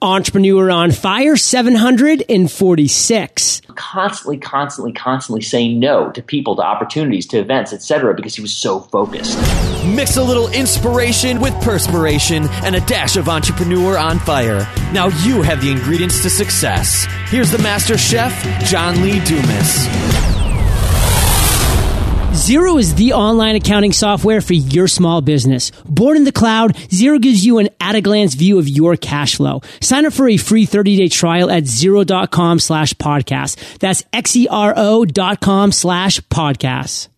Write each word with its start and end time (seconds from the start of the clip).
Entrepreneur 0.00 0.70
on 0.70 0.92
Fire 0.92 1.36
746. 1.36 3.62
Constantly, 3.74 4.38
constantly, 4.38 4.92
constantly 4.92 5.42
saying 5.42 5.80
no 5.80 6.10
to 6.12 6.22
people, 6.22 6.54
to 6.56 6.62
opportunities, 6.62 7.26
to 7.26 7.38
events, 7.38 7.72
etc., 7.72 8.14
because 8.14 8.36
he 8.36 8.42
was 8.42 8.56
so 8.56 8.78
focused. 8.80 9.36
Mix 9.84 10.16
a 10.16 10.22
little 10.22 10.48
inspiration 10.50 11.40
with 11.40 11.52
perspiration 11.62 12.46
and 12.64 12.76
a 12.76 12.80
dash 12.82 13.16
of 13.16 13.28
entrepreneur 13.28 13.98
on 13.98 14.20
fire. 14.20 14.60
Now 14.92 15.08
you 15.24 15.42
have 15.42 15.60
the 15.60 15.70
ingredients 15.70 16.22
to 16.22 16.30
success. 16.30 17.06
Here's 17.26 17.50
the 17.50 17.58
master 17.58 17.98
chef, 17.98 18.32
John 18.64 19.02
Lee 19.02 19.18
Dumas. 19.24 20.27
Xero 22.38 22.78
is 22.78 22.94
the 22.94 23.14
online 23.14 23.56
accounting 23.56 23.90
software 23.90 24.40
for 24.40 24.52
your 24.52 24.86
small 24.86 25.20
business. 25.20 25.72
Born 25.86 26.16
in 26.16 26.22
the 26.22 26.30
cloud, 26.30 26.76
Xero 26.76 27.20
gives 27.20 27.44
you 27.44 27.58
an 27.58 27.68
at 27.80 27.96
a 27.96 28.00
glance 28.00 28.34
view 28.34 28.60
of 28.60 28.68
your 28.68 28.96
cash 28.96 29.34
flow. 29.34 29.60
Sign 29.80 30.06
up 30.06 30.12
for 30.12 30.28
a 30.28 30.36
free 30.36 30.64
30 30.64 30.96
day 30.98 31.08
trial 31.08 31.50
at 31.50 31.64
xero.com 31.64 32.60
slash 32.60 32.94
podcast. 32.94 33.78
That's 33.80 34.04
X-E-R-O 34.12 35.04
dot 35.04 35.40
com 35.40 35.72
slash 35.72 36.20
podcast. 36.20 37.08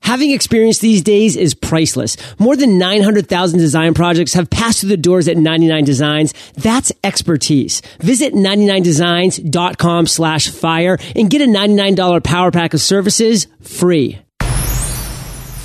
Having 0.00 0.30
experience 0.30 0.78
these 0.78 1.02
days 1.02 1.36
is 1.36 1.52
priceless. 1.52 2.16
More 2.38 2.56
than 2.56 2.78
900,000 2.78 3.58
design 3.58 3.92
projects 3.92 4.32
have 4.32 4.48
passed 4.48 4.80
through 4.80 4.88
the 4.88 4.96
doors 4.96 5.28
at 5.28 5.36
99 5.36 5.84
Designs. 5.84 6.32
That's 6.54 6.90
expertise. 7.04 7.82
Visit 8.00 8.32
99designs.com 8.32 10.06
slash 10.06 10.48
fire 10.48 10.96
and 11.14 11.28
get 11.28 11.42
a 11.42 11.44
$99 11.44 12.24
power 12.24 12.50
pack 12.50 12.72
of 12.72 12.80
services 12.80 13.48
free. 13.60 14.18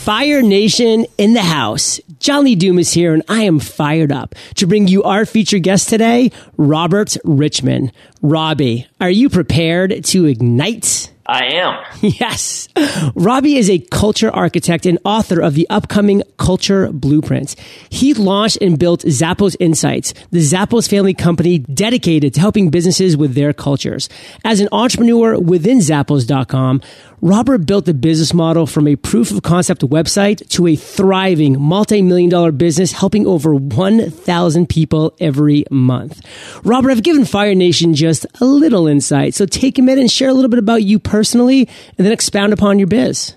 Fire 0.07 0.41
Nation 0.41 1.05
in 1.17 1.33
the 1.33 1.41
house. 1.41 1.99
John 2.21 2.45
Lee 2.45 2.55
Dumas 2.55 2.93
here, 2.93 3.13
and 3.13 3.23
I 3.27 3.41
am 3.41 3.59
fired 3.59 4.09
up 4.09 4.35
to 4.55 4.65
bring 4.65 4.87
you 4.87 5.03
our 5.03 5.25
featured 5.25 5.63
guest 5.63 5.89
today, 5.89 6.31
Robert 6.55 7.17
Richman. 7.25 7.91
Robbie, 8.21 8.87
are 9.01 9.09
you 9.09 9.29
prepared 9.29 10.05
to 10.05 10.23
ignite? 10.23 11.11
I 11.27 11.45
am. 11.55 11.83
Yes. 12.01 12.69
Robbie 13.15 13.57
is 13.57 13.69
a 13.69 13.79
culture 13.79 14.31
architect 14.31 14.85
and 14.85 14.97
author 15.03 15.41
of 15.41 15.55
the 15.55 15.69
upcoming 15.69 16.23
Culture 16.37 16.89
Blueprint. 16.91 17.55
He 17.89 18.13
launched 18.13 18.59
and 18.61 18.79
built 18.79 19.01
Zappos 19.01 19.57
Insights, 19.59 20.13
the 20.31 20.39
Zappos 20.39 20.89
family 20.89 21.13
company 21.13 21.59
dedicated 21.59 22.35
to 22.35 22.39
helping 22.39 22.69
businesses 22.69 23.17
with 23.17 23.33
their 23.33 23.51
cultures. 23.51 24.07
As 24.45 24.61
an 24.61 24.69
entrepreneur 24.71 25.37
within 25.37 25.79
Zappos.com, 25.79 26.81
Robert 27.21 27.65
built 27.65 27.85
the 27.85 27.95
business 27.95 28.31
model 28.31 28.67
from 28.67 28.87
a 28.87 28.95
proof 28.95 29.31
of 29.31 29.41
concept 29.41 29.81
website 29.81 30.47
to 30.49 30.67
a 30.67 30.75
thriving 30.75 31.59
multi-million 31.59 32.29
dollar 32.29 32.51
business 32.51 32.91
helping 32.91 33.25
over 33.25 33.55
1,000 33.55 34.69
people 34.69 35.15
every 35.19 35.65
month. 35.71 36.21
Robert, 36.63 36.91
I've 36.91 37.01
given 37.01 37.25
Fire 37.25 37.55
Nation 37.55 37.95
just 37.95 38.27
a 38.39 38.45
little 38.45 38.85
insight. 38.87 39.33
So 39.33 39.47
take 39.47 39.79
a 39.79 39.81
minute 39.81 40.01
and 40.01 40.11
share 40.11 40.29
a 40.29 40.33
little 40.33 40.49
bit 40.49 40.59
about 40.59 40.83
you 40.83 40.99
personally 40.99 41.67
and 41.97 42.05
then 42.05 42.13
expound 42.13 42.53
upon 42.53 42.77
your 42.77 42.87
biz. 42.87 43.35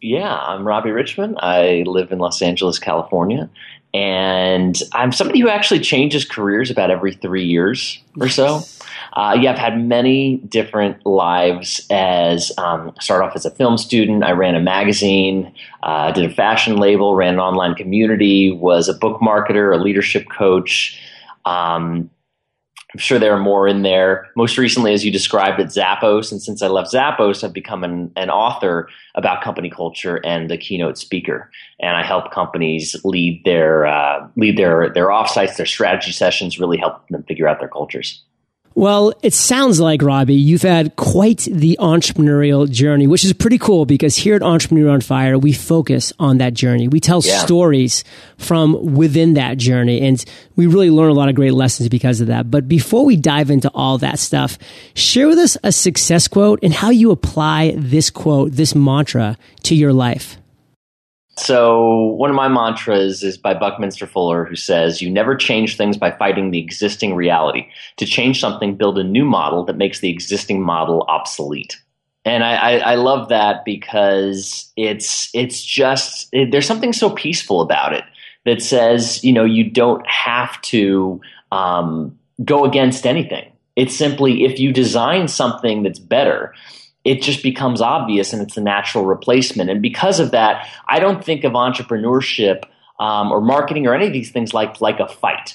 Yeah, 0.00 0.32
I'm 0.32 0.64
Robbie 0.64 0.92
Richman. 0.92 1.36
I 1.40 1.82
live 1.86 2.12
in 2.12 2.20
Los 2.20 2.40
Angeles, 2.40 2.78
California. 2.78 3.50
And 3.96 4.78
I'm 4.92 5.10
somebody 5.10 5.40
who 5.40 5.48
actually 5.48 5.80
changes 5.80 6.26
careers 6.26 6.70
about 6.70 6.90
every 6.90 7.14
three 7.14 7.46
years 7.46 7.98
or 8.20 8.28
so. 8.28 8.60
Uh, 9.14 9.34
yeah, 9.40 9.52
I've 9.52 9.58
had 9.58 9.82
many 9.82 10.36
different 10.36 11.06
lives. 11.06 11.86
As 11.88 12.52
um, 12.58 12.92
start 13.00 13.22
off 13.22 13.34
as 13.34 13.46
a 13.46 13.50
film 13.50 13.78
student, 13.78 14.22
I 14.22 14.32
ran 14.32 14.54
a 14.54 14.60
magazine, 14.60 15.50
uh, 15.82 16.12
did 16.12 16.30
a 16.30 16.34
fashion 16.34 16.76
label, 16.76 17.14
ran 17.14 17.34
an 17.34 17.40
online 17.40 17.74
community, 17.74 18.50
was 18.50 18.90
a 18.90 18.92
book 18.92 19.22
marketer, 19.22 19.74
a 19.74 19.82
leadership 19.82 20.26
coach. 20.28 21.00
Um, 21.46 22.10
I'm 22.94 23.00
sure 23.00 23.18
there 23.18 23.34
are 23.34 23.40
more 23.40 23.66
in 23.66 23.82
there. 23.82 24.28
Most 24.36 24.56
recently, 24.56 24.92
as 24.92 25.04
you 25.04 25.10
described 25.10 25.60
at 25.60 25.66
Zappos, 25.66 26.30
and 26.30 26.40
since 26.40 26.62
I 26.62 26.68
left 26.68 26.92
Zappos, 26.92 27.42
I've 27.42 27.52
become 27.52 27.82
an, 27.82 28.12
an 28.16 28.30
author 28.30 28.88
about 29.16 29.42
company 29.42 29.68
culture 29.68 30.24
and 30.24 30.50
a 30.52 30.56
keynote 30.56 30.96
speaker. 30.96 31.50
And 31.80 31.96
I 31.96 32.04
help 32.04 32.30
companies 32.30 32.96
lead 33.04 33.42
their 33.44 33.86
uh, 33.86 34.26
lead 34.36 34.56
their 34.56 34.90
their 34.90 35.08
offsites, 35.08 35.56
their 35.56 35.66
strategy 35.66 36.12
sessions, 36.12 36.60
really 36.60 36.78
help 36.78 37.06
them 37.08 37.24
figure 37.24 37.48
out 37.48 37.58
their 37.58 37.68
cultures. 37.68 38.22
Well, 38.76 39.14
it 39.22 39.32
sounds 39.32 39.80
like, 39.80 40.02
Robbie, 40.02 40.34
you've 40.34 40.60
had 40.60 40.96
quite 40.96 41.48
the 41.50 41.78
entrepreneurial 41.80 42.70
journey, 42.70 43.06
which 43.06 43.24
is 43.24 43.32
pretty 43.32 43.56
cool 43.56 43.86
because 43.86 44.16
here 44.16 44.36
at 44.36 44.42
Entrepreneur 44.42 44.90
on 44.90 45.00
Fire, 45.00 45.38
we 45.38 45.54
focus 45.54 46.12
on 46.18 46.36
that 46.38 46.52
journey. 46.52 46.86
We 46.86 47.00
tell 47.00 47.22
yeah. 47.24 47.38
stories 47.38 48.04
from 48.36 48.94
within 48.94 49.32
that 49.32 49.56
journey 49.56 50.02
and 50.02 50.22
we 50.56 50.66
really 50.66 50.90
learn 50.90 51.08
a 51.08 51.14
lot 51.14 51.30
of 51.30 51.34
great 51.34 51.54
lessons 51.54 51.88
because 51.88 52.20
of 52.20 52.26
that. 52.26 52.50
But 52.50 52.68
before 52.68 53.06
we 53.06 53.16
dive 53.16 53.50
into 53.50 53.70
all 53.70 53.96
that 53.96 54.18
stuff, 54.18 54.58
share 54.92 55.28
with 55.28 55.38
us 55.38 55.56
a 55.64 55.72
success 55.72 56.28
quote 56.28 56.58
and 56.62 56.74
how 56.74 56.90
you 56.90 57.12
apply 57.12 57.76
this 57.78 58.10
quote, 58.10 58.52
this 58.52 58.74
mantra 58.74 59.38
to 59.62 59.74
your 59.74 59.94
life. 59.94 60.36
So, 61.38 62.14
one 62.16 62.30
of 62.30 62.36
my 62.36 62.48
mantras 62.48 63.22
is 63.22 63.36
by 63.36 63.52
Buckminster 63.52 64.06
Fuller, 64.06 64.46
who 64.46 64.56
says, 64.56 65.02
You 65.02 65.10
never 65.10 65.34
change 65.34 65.76
things 65.76 65.98
by 65.98 66.10
fighting 66.10 66.50
the 66.50 66.58
existing 66.58 67.14
reality. 67.14 67.68
To 67.98 68.06
change 68.06 68.40
something, 68.40 68.74
build 68.74 68.98
a 68.98 69.04
new 69.04 69.24
model 69.24 69.64
that 69.66 69.76
makes 69.76 70.00
the 70.00 70.08
existing 70.08 70.62
model 70.62 71.04
obsolete. 71.08 71.76
And 72.24 72.42
I, 72.42 72.54
I, 72.54 72.76
I 72.78 72.94
love 72.96 73.28
that 73.28 73.64
because 73.64 74.72
it's 74.76 75.30
it's 75.34 75.64
just 75.64 76.28
it, 76.32 76.50
there's 76.50 76.66
something 76.66 76.92
so 76.92 77.10
peaceful 77.10 77.60
about 77.60 77.92
it 77.92 78.04
that 78.44 78.62
says 78.62 79.22
you 79.22 79.32
know 79.32 79.44
you 79.44 79.70
don't 79.70 80.04
have 80.06 80.60
to 80.62 81.20
um, 81.52 82.18
go 82.44 82.64
against 82.64 83.06
anything. 83.06 83.52
It's 83.76 83.94
simply 83.94 84.44
if 84.44 84.58
you 84.58 84.72
design 84.72 85.28
something 85.28 85.82
that's 85.82 85.98
better, 85.98 86.54
it 87.06 87.22
just 87.22 87.40
becomes 87.40 87.80
obvious 87.80 88.32
and 88.32 88.42
it's 88.42 88.56
a 88.56 88.60
natural 88.60 89.04
replacement. 89.04 89.70
And 89.70 89.80
because 89.80 90.18
of 90.18 90.32
that, 90.32 90.68
I 90.88 90.98
don't 90.98 91.24
think 91.24 91.44
of 91.44 91.52
entrepreneurship 91.52 92.64
um, 92.98 93.30
or 93.30 93.40
marketing 93.40 93.86
or 93.86 93.94
any 93.94 94.08
of 94.08 94.12
these 94.12 94.32
things 94.32 94.52
like 94.52 94.80
like 94.80 94.98
a 94.98 95.06
fight. 95.06 95.54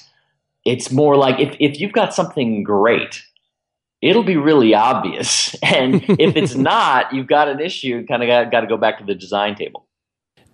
It's 0.64 0.90
more 0.90 1.14
like 1.16 1.40
if, 1.40 1.54
if 1.60 1.78
you've 1.78 1.92
got 1.92 2.14
something 2.14 2.62
great, 2.62 3.22
it'll 4.00 4.24
be 4.24 4.36
really 4.36 4.74
obvious. 4.74 5.54
And 5.62 6.02
if 6.18 6.36
it's 6.36 6.54
not, 6.72 7.12
you've 7.12 7.26
got 7.26 7.48
an 7.48 7.60
issue, 7.60 8.06
kind 8.06 8.22
of 8.22 8.28
got, 8.28 8.50
got 8.50 8.60
to 8.62 8.66
go 8.66 8.78
back 8.78 8.98
to 8.98 9.04
the 9.04 9.14
design 9.14 9.54
table. 9.54 9.86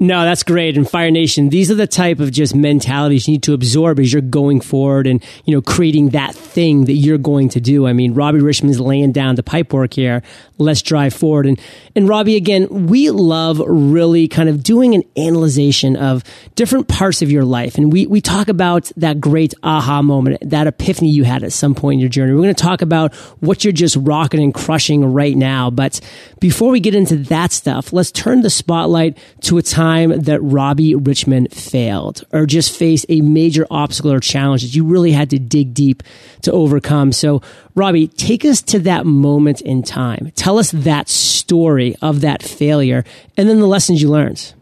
No, 0.00 0.22
that's 0.22 0.44
great. 0.44 0.76
And 0.76 0.88
Fire 0.88 1.10
Nation, 1.10 1.48
these 1.48 1.72
are 1.72 1.74
the 1.74 1.88
type 1.88 2.20
of 2.20 2.30
just 2.30 2.54
mentalities 2.54 3.26
you 3.26 3.32
need 3.32 3.42
to 3.44 3.52
absorb 3.52 3.98
as 3.98 4.12
you're 4.12 4.22
going 4.22 4.60
forward 4.60 5.08
and, 5.08 5.24
you 5.44 5.52
know, 5.52 5.60
creating 5.60 6.10
that 6.10 6.36
thing 6.36 6.84
that 6.84 6.92
you're 6.92 7.18
going 7.18 7.48
to 7.50 7.60
do. 7.60 7.84
I 7.84 7.92
mean, 7.92 8.14
Robbie 8.14 8.38
Richman's 8.38 8.78
laying 8.78 9.10
down 9.10 9.34
the 9.34 9.42
pipe 9.42 9.72
work 9.72 9.94
here. 9.94 10.22
Let's 10.56 10.82
drive 10.82 11.14
forward. 11.14 11.46
And, 11.46 11.60
and 11.96 12.08
Robbie, 12.08 12.36
again, 12.36 12.86
we 12.86 13.10
love 13.10 13.58
really 13.58 14.28
kind 14.28 14.48
of 14.48 14.62
doing 14.62 14.94
an 14.94 15.02
analyzation 15.16 15.96
of 15.96 16.22
different 16.54 16.86
parts 16.86 17.20
of 17.20 17.32
your 17.32 17.44
life. 17.44 17.76
And 17.76 17.92
we, 17.92 18.06
we 18.06 18.20
talk 18.20 18.46
about 18.46 18.92
that 18.96 19.20
great 19.20 19.52
aha 19.64 20.00
moment, 20.02 20.48
that 20.48 20.68
epiphany 20.68 21.10
you 21.10 21.24
had 21.24 21.42
at 21.42 21.52
some 21.52 21.74
point 21.74 21.94
in 21.94 22.00
your 22.00 22.08
journey. 22.08 22.34
We're 22.34 22.42
going 22.42 22.54
to 22.54 22.62
talk 22.62 22.82
about 22.82 23.14
what 23.40 23.64
you're 23.64 23.72
just 23.72 23.96
rocking 23.96 24.40
and 24.40 24.54
crushing 24.54 25.04
right 25.12 25.36
now. 25.36 25.70
But 25.70 26.00
before 26.38 26.70
we 26.70 26.78
get 26.78 26.94
into 26.94 27.16
that 27.16 27.50
stuff, 27.50 27.92
let's 27.92 28.12
turn 28.12 28.42
the 28.42 28.50
spotlight 28.50 29.18
to 29.40 29.58
a 29.58 29.62
time 29.62 29.87
time 29.88 30.20
that 30.20 30.40
Robbie 30.40 30.94
Richman 30.94 31.48
failed 31.48 32.24
or 32.32 32.46
just 32.46 32.76
faced 32.76 33.06
a 33.08 33.20
major 33.20 33.66
obstacle 33.70 34.12
or 34.12 34.20
challenge 34.20 34.62
that 34.62 34.74
you 34.74 34.84
really 34.84 35.12
had 35.12 35.30
to 35.30 35.38
dig 35.38 35.74
deep 35.74 36.02
to 36.42 36.52
overcome. 36.52 37.12
So, 37.12 37.42
Robbie, 37.74 38.08
take 38.08 38.44
us 38.44 38.60
to 38.62 38.78
that 38.80 39.06
moment 39.06 39.60
in 39.62 39.82
time. 39.82 40.32
Tell 40.34 40.58
us 40.58 40.70
that 40.72 41.08
story 41.08 41.96
of 42.02 42.20
that 42.20 42.42
failure 42.42 43.04
and 43.36 43.48
then 43.48 43.60
the 43.60 43.66
lessons 43.66 44.02
you 44.02 44.10
learned. 44.10 44.54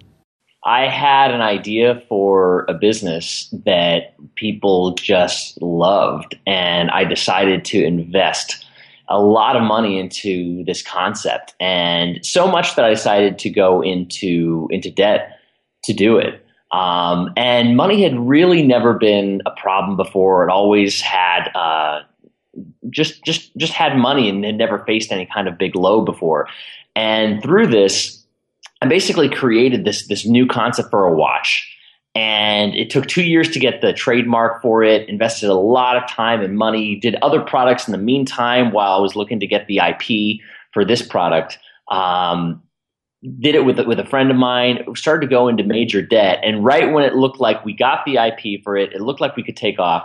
I 0.65 0.89
had 0.89 1.31
an 1.31 1.41
idea 1.41 2.03
for 2.09 2.65
a 2.69 2.75
business 2.75 3.49
that 3.65 4.15
people 4.35 4.95
just 4.95 5.63
loved, 5.63 6.37
and 6.45 6.91
I 6.91 7.05
decided 7.05 7.65
to 7.67 7.85
invest 7.85 8.66
a 9.09 9.21
lot 9.21 9.57
of 9.57 9.63
money 9.63 9.99
into 9.99 10.65
this 10.65 10.83
concept 10.83 11.55
and 11.61 12.25
so 12.25 12.47
much 12.47 12.75
that 12.77 12.85
I 12.85 12.91
decided 12.91 13.39
to 13.41 13.51
go 13.51 13.83
into 13.83 14.69
into 14.71 14.91
debt 14.91 15.39
to 15.85 15.93
do 15.93 16.19
it. 16.19 16.45
Um, 16.73 17.33
and 17.37 17.77
money 17.77 18.03
had 18.03 18.19
really 18.19 18.63
never 18.63 18.95
been 18.95 19.41
a 19.47 19.53
problem 19.53 19.97
before. 19.97 20.47
It 20.47 20.51
always 20.51 21.01
had 21.01 21.49
uh, 21.55 22.01
just 22.91 23.25
just 23.25 23.57
just 23.57 23.73
had 23.73 23.97
money 23.97 24.29
and 24.29 24.45
had 24.45 24.57
never 24.57 24.81
faced 24.81 25.13
any 25.13 25.27
kind 25.27 25.47
of 25.49 25.59
big 25.59 25.77
low 25.77 26.05
before. 26.05 26.49
And 26.97 27.43
through 27.43 27.69
this, 27.69 28.25
I 28.83 28.87
basically 28.87 29.29
created 29.29 29.85
this 29.85 30.09
this 30.09 30.27
new 30.27 30.47
concept 30.47 30.91
for 30.91 31.05
a 31.05 31.15
watch 31.15 31.76
and 32.17 32.75
it 32.75 32.89
took 32.91 33.07
two 33.07 33.23
years 33.23 33.51
to 33.51 33.59
get 33.59 33.81
the 33.83 33.93
trademark 33.93 34.63
for 34.63 34.83
it 34.83 35.09
invested 35.09 35.51
a 35.51 35.55
lot 35.55 35.97
of 35.97 36.09
time 36.09 36.41
and 36.41 36.57
money 36.57 36.97
did 36.97 37.15
other 37.17 37.41
products 37.41 37.87
in 37.87 37.93
the 37.93 37.99
meantime 37.99 38.73
while 38.73 38.93
i 38.93 39.01
was 39.01 39.15
looking 39.15 39.39
to 39.41 39.47
get 39.47 39.67
the 39.67 39.79
ip 39.79 40.41
for 40.77 40.85
this 40.85 41.01
product. 41.01 41.59
Um, 41.91 42.63
did 43.41 43.55
it 43.55 43.65
with, 43.65 43.81
with 43.87 43.99
a 43.99 44.05
friend 44.05 44.31
of 44.31 44.37
mine 44.37 44.85
started 44.95 45.27
to 45.27 45.31
go 45.31 45.49
into 45.49 45.65
major 45.65 46.03
debt. 46.03 46.39
And 46.43 46.63
right 46.63 46.93
when 46.93 47.03
it 47.03 47.15
looked 47.15 47.41
like 47.41 47.65
we 47.65 47.73
got 47.73 48.05
the 48.05 48.19
ip 48.19 48.63
for 48.63 48.77
it 48.77 48.93
it 48.93 49.01
looked 49.01 49.23
like 49.23 49.37
we 49.37 49.43
could 49.43 49.57
take 49.57 49.79
off. 49.79 50.05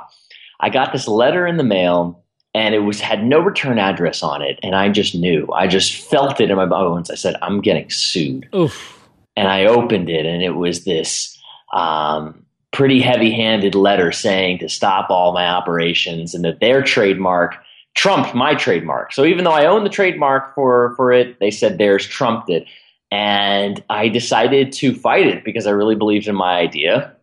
I 0.61 0.69
got 0.69 0.93
this 0.93 1.09
letter 1.09 1.45
in 1.45 1.57
the 1.57 1.63
mail 1.65 2.23
and 2.53 2.73
it 2.73 2.79
was 2.79 3.01
had 3.01 3.25
no 3.25 3.39
return 3.39 3.79
address 3.79 4.23
on 4.23 4.41
it. 4.41 4.59
And 4.63 4.73
i 4.73 4.87
just 4.87 5.13
knew 5.13 5.45
i 5.53 5.67
just 5.67 5.91
felt 6.09 6.39
it 6.39 6.49
in 6.49 6.55
my 6.55 6.65
bones. 6.65 7.11
I 7.11 7.15
said 7.15 7.35
i'm 7.41 7.59
getting 7.59 7.89
sued. 7.89 8.47
Oof. 8.55 8.97
and 9.35 9.49
i 9.49 9.65
opened 9.65 10.09
it 10.09 10.25
and 10.25 10.41
it 10.41 10.51
was 10.51 10.85
this 10.85 11.37
um, 11.73 12.45
pretty 12.71 13.01
heavy-handed 13.01 13.75
letter 13.75 14.11
saying 14.11 14.59
to 14.59 14.69
stop 14.69 15.09
all 15.09 15.33
my 15.33 15.45
operations 15.45 16.33
and 16.33 16.45
that 16.45 16.59
their 16.59 16.81
trademark 16.81 17.55
trumped 17.93 18.33
my 18.33 18.55
trademark. 18.55 19.11
So 19.11 19.25
even 19.25 19.43
though 19.43 19.51
i 19.51 19.65
own 19.65 19.83
the 19.83 19.89
trademark 19.89 20.55
for 20.55 20.93
for 20.95 21.11
it 21.11 21.39
they 21.39 21.51
said 21.51 21.77
theirs 21.77 22.07
trumped 22.07 22.49
it. 22.49 22.65
And 23.11 23.83
i 23.89 24.07
decided 24.07 24.71
to 24.73 24.95
fight 24.95 25.27
it 25.27 25.43
because 25.43 25.67
i 25.67 25.71
really 25.71 25.95
believed 25.95 26.27
in 26.27 26.35
my 26.35 26.53
idea 26.57 27.13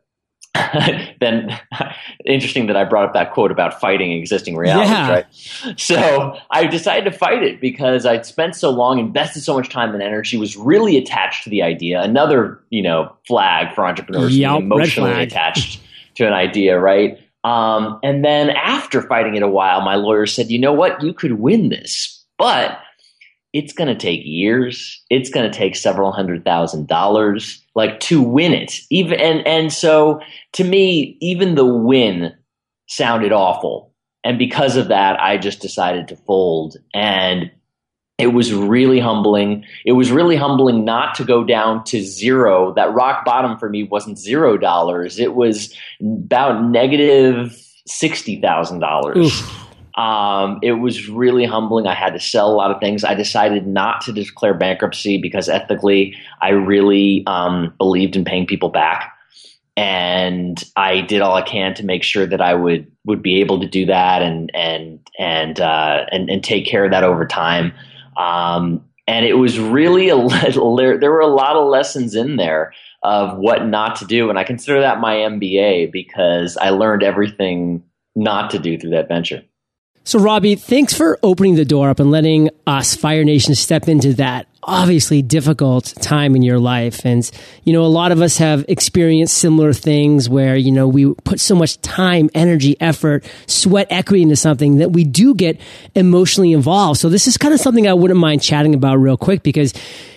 then 1.20 1.58
interesting 2.24 2.66
that 2.66 2.76
I 2.76 2.84
brought 2.84 3.04
up 3.06 3.14
that 3.14 3.32
quote 3.32 3.50
about 3.50 3.80
fighting 3.80 4.12
existing 4.12 4.56
realities, 4.56 4.90
Yeah. 4.90 5.10
right? 5.10 5.26
So 5.78 6.36
I 6.50 6.66
decided 6.66 7.10
to 7.10 7.16
fight 7.16 7.42
it 7.42 7.60
because 7.60 8.06
I'd 8.06 8.26
spent 8.26 8.56
so 8.56 8.70
long, 8.70 8.98
invested 8.98 9.42
so 9.42 9.54
much 9.56 9.68
time 9.68 9.92
and 9.94 10.02
energy, 10.02 10.36
was 10.36 10.56
really 10.56 10.96
attached 10.96 11.44
to 11.44 11.50
the 11.50 11.62
idea. 11.62 12.02
Another, 12.02 12.60
you 12.70 12.82
know, 12.82 13.14
flag 13.26 13.74
for 13.74 13.86
entrepreneurs 13.86 14.34
being 14.36 14.56
emotionally 14.56 15.22
attached 15.22 15.80
to 16.16 16.26
an 16.26 16.32
idea, 16.32 16.78
right? 16.78 17.18
Um, 17.44 18.00
and 18.02 18.24
then 18.24 18.50
after 18.50 19.02
fighting 19.02 19.36
it 19.36 19.42
a 19.42 19.48
while, 19.48 19.80
my 19.82 19.94
lawyer 19.94 20.26
said, 20.26 20.50
you 20.50 20.58
know 20.58 20.72
what, 20.72 21.00
you 21.02 21.12
could 21.12 21.34
win 21.34 21.68
this, 21.68 22.24
but 22.36 22.78
it's 23.52 23.72
going 23.72 23.88
to 23.88 23.94
take 23.94 24.20
years. 24.24 25.02
It's 25.10 25.30
going 25.30 25.50
to 25.50 25.56
take 25.56 25.76
several 25.76 26.12
hundred 26.12 26.44
thousand 26.44 26.86
dollars, 26.86 27.64
like 27.74 28.00
to 28.00 28.20
win 28.20 28.52
it. 28.52 28.80
Even 28.90 29.18
and 29.20 29.46
and 29.46 29.72
so 29.72 30.20
to 30.52 30.64
me, 30.64 31.16
even 31.20 31.54
the 31.54 31.66
win 31.66 32.34
sounded 32.88 33.32
awful, 33.32 33.94
and 34.24 34.38
because 34.38 34.76
of 34.76 34.88
that, 34.88 35.20
I 35.20 35.38
just 35.38 35.60
decided 35.60 36.08
to 36.08 36.16
fold. 36.16 36.76
And 36.94 37.50
it 38.18 38.28
was 38.28 38.52
really 38.52 38.98
humbling. 38.98 39.64
It 39.86 39.92
was 39.92 40.10
really 40.10 40.36
humbling 40.36 40.84
not 40.84 41.14
to 41.14 41.24
go 41.24 41.44
down 41.44 41.84
to 41.84 42.02
zero. 42.02 42.74
That 42.74 42.92
rock 42.92 43.24
bottom 43.24 43.56
for 43.56 43.68
me 43.70 43.84
wasn't 43.84 44.18
zero 44.18 44.56
dollars. 44.58 45.18
It 45.18 45.34
was 45.34 45.74
about 46.02 46.64
negative 46.64 47.56
sixty 47.86 48.40
thousand 48.40 48.80
dollars. 48.80 49.42
Um, 49.98 50.60
it 50.62 50.74
was 50.74 51.08
really 51.08 51.44
humbling. 51.44 51.88
I 51.88 51.94
had 51.94 52.12
to 52.12 52.20
sell 52.20 52.48
a 52.48 52.54
lot 52.54 52.70
of 52.70 52.78
things. 52.78 53.02
I 53.02 53.14
decided 53.14 53.66
not 53.66 54.00
to 54.02 54.12
declare 54.12 54.54
bankruptcy 54.54 55.18
because 55.20 55.48
ethically, 55.48 56.14
I 56.40 56.50
really 56.50 57.24
um, 57.26 57.74
believed 57.78 58.14
in 58.14 58.24
paying 58.24 58.46
people 58.46 58.68
back, 58.68 59.12
and 59.76 60.62
I 60.76 61.00
did 61.00 61.20
all 61.20 61.34
I 61.34 61.42
can 61.42 61.74
to 61.74 61.84
make 61.84 62.04
sure 62.04 62.26
that 62.26 62.40
I 62.40 62.54
would 62.54 62.86
would 63.06 63.22
be 63.22 63.40
able 63.40 63.60
to 63.60 63.66
do 63.66 63.86
that 63.86 64.22
and 64.22 64.54
and 64.54 65.00
and 65.18 65.60
uh, 65.60 66.06
and, 66.12 66.30
and 66.30 66.44
take 66.44 66.64
care 66.64 66.84
of 66.84 66.92
that 66.92 67.02
over 67.02 67.26
time. 67.26 67.72
Um, 68.16 68.84
and 69.08 69.26
it 69.26 69.34
was 69.34 69.58
really 69.58 70.10
a 70.10 70.16
there 70.96 71.10
were 71.10 71.20
a 71.20 71.26
lot 71.26 71.56
of 71.56 71.66
lessons 71.66 72.14
in 72.14 72.36
there 72.36 72.72
of 73.02 73.36
what 73.36 73.66
not 73.66 73.96
to 73.96 74.04
do, 74.04 74.30
and 74.30 74.38
I 74.38 74.44
consider 74.44 74.80
that 74.80 75.00
my 75.00 75.16
MBA 75.16 75.90
because 75.90 76.56
I 76.56 76.70
learned 76.70 77.02
everything 77.02 77.82
not 78.14 78.50
to 78.50 78.60
do 78.60 78.78
through 78.78 78.90
that 78.90 79.08
venture. 79.08 79.42
So, 80.08 80.18
Robbie, 80.18 80.54
thanks 80.54 80.94
for 80.94 81.18
opening 81.22 81.56
the 81.56 81.66
door 81.66 81.90
up 81.90 82.00
and 82.00 82.10
letting 82.10 82.48
us, 82.66 82.96
Fire 82.96 83.24
Nation, 83.24 83.54
step 83.54 83.88
into 83.88 84.14
that 84.14 84.46
obviously 84.62 85.20
difficult 85.20 85.92
time 86.00 86.34
in 86.34 86.40
your 86.40 86.58
life. 86.58 87.04
And, 87.04 87.30
you 87.64 87.74
know, 87.74 87.84
a 87.84 87.92
lot 87.92 88.10
of 88.10 88.22
us 88.22 88.38
have 88.38 88.64
experienced 88.68 89.36
similar 89.36 89.74
things 89.74 90.26
where, 90.26 90.56
you 90.56 90.72
know, 90.72 90.88
we 90.88 91.12
put 91.24 91.40
so 91.40 91.54
much 91.54 91.78
time, 91.82 92.30
energy, 92.34 92.74
effort, 92.80 93.30
sweat 93.46 93.88
equity 93.90 94.22
into 94.22 94.36
something 94.36 94.78
that 94.78 94.92
we 94.92 95.04
do 95.04 95.34
get 95.34 95.60
emotionally 95.94 96.52
involved. 96.52 96.98
So, 96.98 97.10
this 97.10 97.26
is 97.26 97.36
kind 97.36 97.52
of 97.52 97.60
something 97.60 97.86
I 97.86 97.92
wouldn't 97.92 98.18
mind 98.18 98.40
chatting 98.40 98.72
about 98.72 98.96
real 98.96 99.18
quick 99.18 99.42
because 99.42 99.74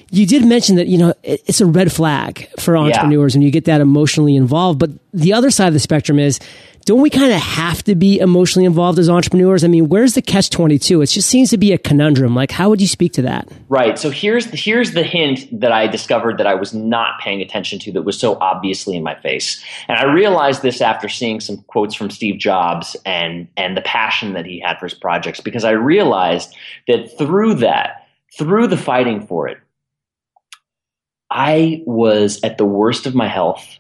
you 0.10 0.26
did 0.26 0.46
mention 0.46 0.78
that, 0.78 0.88
you 0.88 1.00
know, 1.00 1.14
it's 1.24 1.60
a 1.60 1.66
red 1.66 1.92
flag 1.92 2.48
for 2.60 2.78
entrepreneurs 2.78 3.34
when 3.34 3.42
you 3.42 3.52
get 3.52 3.66
that 3.66 3.82
emotionally 3.82 4.38
involved. 4.38 4.80
But 4.80 4.92
the 5.14 5.34
other 5.34 5.52
side 5.52 5.68
of 5.68 5.74
the 5.74 5.80
spectrum 5.80 6.18
is, 6.18 6.40
don't 6.86 7.01
we 7.01 7.10
kind 7.10 7.31
of 7.31 7.39
have 7.39 7.83
to 7.83 7.95
be 7.95 8.19
emotionally 8.19 8.66
involved 8.66 9.00
as 9.00 9.10
entrepreneurs? 9.10 9.63
I 9.63 9.68
mean, 9.68 9.89
where's 9.89 10.16
the 10.16 10.22
catch 10.22 10.50
22? 10.50 11.01
It 11.01 11.07
just 11.07 11.30
seems 11.30 11.50
to 11.51 11.57
be 11.57 11.72
a 11.74 11.78
conundrum. 11.78 12.36
Like, 12.36 12.51
how 12.51 12.69
would 12.69 12.81
you 12.81 12.88
speak 12.88 13.13
to 13.13 13.22
that? 13.24 13.48
Right. 13.69 13.98
So 14.00 14.10
here's 14.10 14.45
here's 14.45 14.92
the 14.92 15.04
hint 15.04 15.48
that 15.60 15.72
I 15.72 15.88
discovered 15.88 16.38
that 16.39 16.48
I 16.48 16.56
was 16.56 16.74
not 16.74 17.19
paying 17.19 17.42
attention 17.42 17.80
to 17.80 17.92
that 17.94 18.01
was 18.04 18.19
so 18.19 18.38
obviously 18.39 18.98
in 18.98 19.04
my 19.04 19.16
face. 19.16 19.63
And 19.88 19.98
I 19.98 20.12
realized 20.12 20.62
this 20.62 20.81
after 20.81 21.07
seeing 21.07 21.39
some 21.39 21.57
quotes 21.68 21.95
from 21.95 22.10
Steve 22.10 22.39
Jobs 22.39 22.95
and 23.06 23.48
and 23.57 23.77
the 23.77 23.81
passion 23.81 24.34
that 24.34 24.45
he 24.45 24.60
had 24.60 24.80
for 24.80 24.86
his 24.86 24.94
projects 24.94 25.39
because 25.39 25.63
I 25.63 25.72
realized 25.72 26.56
that 26.88 27.18
through 27.18 27.56
that, 27.56 28.07
through 28.38 28.68
the 28.68 28.77
fighting 28.77 29.25
for 29.25 29.48
it, 29.48 29.60
I 31.30 31.81
was 31.86 32.42
at 32.44 32.57
the 32.57 32.66
worst 32.66 33.06
of 33.06 33.16
my 33.16 33.27
health. 33.27 33.80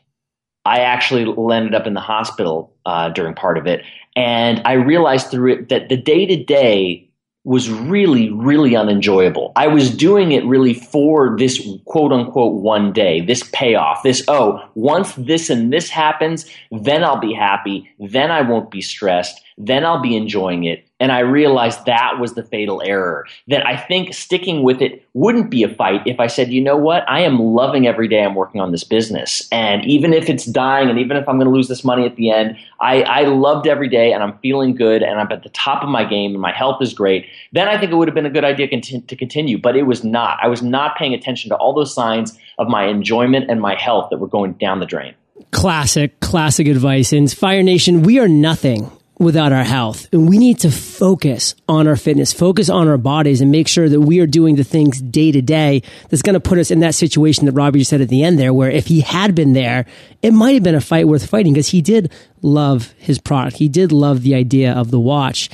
I 0.65 0.79
actually 0.79 1.23
ended 1.53 1.73
up 1.73 1.87
in 1.87 1.93
the 1.93 2.01
hospital 2.01 2.73
uh, 2.85 3.09
during 3.09 3.33
part 3.33 3.57
of 3.57 3.67
it, 3.67 3.83
and 4.15 4.61
I 4.65 4.73
realized 4.73 5.27
through 5.31 5.53
it 5.53 5.69
that 5.69 5.89
the 5.89 5.97
day 5.97 6.25
to 6.25 6.43
day 6.43 7.07
was 7.43 7.71
really, 7.71 8.31
really 8.31 8.75
unenjoyable. 8.75 9.51
I 9.55 9.65
was 9.65 9.89
doing 9.89 10.31
it 10.31 10.45
really 10.45 10.75
for 10.75 11.35
this 11.39 11.67
quote 11.85 12.11
unquote 12.11 12.61
one 12.61 12.93
day, 12.93 13.21
this 13.21 13.43
payoff, 13.51 14.03
this, 14.03 14.23
oh, 14.27 14.61
once 14.75 15.13
this 15.15 15.49
and 15.49 15.73
this 15.73 15.89
happens, 15.89 16.45
then 16.71 17.03
I'll 17.03 17.19
be 17.19 17.33
happy, 17.33 17.89
then 17.99 18.29
I 18.29 18.41
won't 18.41 18.69
be 18.69 18.81
stressed, 18.81 19.41
then 19.67 19.85
I'll 19.85 20.01
be 20.01 20.15
enjoying 20.15 20.63
it. 20.63 20.85
And 20.99 21.11
I 21.11 21.19
realized 21.19 21.85
that 21.85 22.19
was 22.19 22.33
the 22.33 22.43
fatal 22.43 22.81
error. 22.85 23.25
That 23.47 23.65
I 23.65 23.75
think 23.75 24.13
sticking 24.13 24.63
with 24.63 24.81
it 24.81 25.03
wouldn't 25.13 25.49
be 25.49 25.63
a 25.63 25.69
fight 25.69 26.01
if 26.05 26.19
I 26.19 26.27
said, 26.27 26.51
you 26.51 26.61
know 26.61 26.77
what, 26.77 27.09
I 27.09 27.21
am 27.21 27.39
loving 27.39 27.87
every 27.87 28.07
day 28.07 28.23
I'm 28.23 28.35
working 28.35 28.61
on 28.61 28.71
this 28.71 28.83
business. 28.83 29.47
And 29.51 29.83
even 29.85 30.13
if 30.13 30.29
it's 30.29 30.45
dying 30.45 30.89
and 30.89 30.99
even 30.99 31.17
if 31.17 31.27
I'm 31.27 31.37
going 31.37 31.47
to 31.47 31.53
lose 31.53 31.67
this 31.67 31.83
money 31.83 32.05
at 32.05 32.17
the 32.17 32.29
end, 32.29 32.55
I, 32.79 33.01
I 33.03 33.21
loved 33.23 33.67
every 33.67 33.89
day 33.89 34.13
and 34.13 34.21
I'm 34.21 34.37
feeling 34.39 34.75
good 34.75 35.01
and 35.01 35.19
I'm 35.19 35.31
at 35.31 35.43
the 35.43 35.49
top 35.49 35.81
of 35.83 35.89
my 35.89 36.05
game 36.05 36.33
and 36.33 36.41
my 36.41 36.51
health 36.51 36.81
is 36.81 36.93
great. 36.93 37.27
Then 37.51 37.67
I 37.67 37.79
think 37.79 37.91
it 37.91 37.95
would 37.95 38.07
have 38.07 38.15
been 38.15 38.27
a 38.27 38.31
good 38.31 38.45
idea 38.45 38.67
to 38.67 39.15
continue. 39.15 39.57
But 39.57 39.75
it 39.75 39.83
was 39.83 40.03
not. 40.03 40.37
I 40.41 40.47
was 40.47 40.61
not 40.61 40.97
paying 40.97 41.13
attention 41.13 41.49
to 41.49 41.55
all 41.55 41.73
those 41.73 41.93
signs 41.93 42.37
of 42.59 42.67
my 42.67 42.85
enjoyment 42.85 43.49
and 43.49 43.59
my 43.59 43.75
health 43.75 44.09
that 44.11 44.17
were 44.17 44.27
going 44.27 44.53
down 44.53 44.79
the 44.79 44.85
drain. 44.85 45.15
Classic, 45.51 46.19
classic 46.19 46.67
advice. 46.67 47.11
And 47.11 47.31
Fire 47.31 47.63
Nation, 47.63 48.03
we 48.03 48.19
are 48.19 48.27
nothing 48.27 48.91
without 49.21 49.53
our 49.53 49.63
health. 49.63 50.07
And 50.11 50.27
we 50.27 50.37
need 50.37 50.59
to 50.59 50.71
focus 50.71 51.55
on 51.69 51.87
our 51.87 51.95
fitness, 51.95 52.33
focus 52.33 52.69
on 52.69 52.87
our 52.87 52.97
bodies, 52.97 53.41
and 53.41 53.51
make 53.51 53.67
sure 53.67 53.87
that 53.87 54.01
we 54.01 54.19
are 54.19 54.27
doing 54.27 54.55
the 54.55 54.63
things 54.63 55.01
day 55.01 55.31
to 55.31 55.41
day 55.41 55.83
that's 56.09 56.21
going 56.21 56.33
to 56.33 56.39
put 56.39 56.57
us 56.57 56.71
in 56.71 56.79
that 56.79 56.95
situation 56.95 57.45
that 57.45 57.53
Robbie 57.53 57.79
just 57.79 57.91
said 57.91 58.01
at 58.01 58.09
the 58.09 58.23
end 58.23 58.39
there, 58.39 58.53
where 58.53 58.69
if 58.69 58.87
he 58.87 59.01
had 59.01 59.35
been 59.35 59.53
there, 59.53 59.85
it 60.21 60.31
might 60.31 60.53
have 60.53 60.63
been 60.63 60.75
a 60.75 60.81
fight 60.81 61.07
worth 61.07 61.25
fighting 61.25 61.53
because 61.53 61.69
he 61.69 61.81
did 61.81 62.11
love 62.41 62.93
his 62.97 63.19
product. 63.19 63.57
He 63.57 63.69
did 63.69 63.91
love 63.91 64.23
the 64.23 64.35
idea 64.35 64.73
of 64.73 64.91
the 64.91 64.99
watch. 64.99 65.49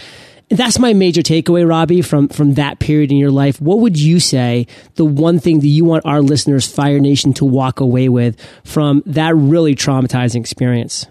That's 0.49 0.79
my 0.79 0.93
major 0.93 1.21
takeaway, 1.21 1.67
Robbie, 1.67 2.01
from, 2.01 2.29
from 2.29 2.53
that 2.53 2.79
period 2.79 3.11
in 3.11 3.17
your 3.17 3.31
life. 3.31 3.59
What 3.59 3.79
would 3.79 3.99
you 3.99 4.21
say 4.21 4.67
the 4.95 5.03
one 5.03 5.39
thing 5.39 5.59
that 5.59 5.67
you 5.67 5.83
want 5.83 6.05
our 6.05 6.21
listeners, 6.21 6.65
Fire 6.65 6.99
Nation, 6.99 7.33
to 7.33 7.45
walk 7.45 7.81
away 7.81 8.07
with 8.07 8.39
from 8.63 9.03
that 9.07 9.35
really 9.35 9.75
traumatizing 9.75 10.39
experience? 10.39 11.05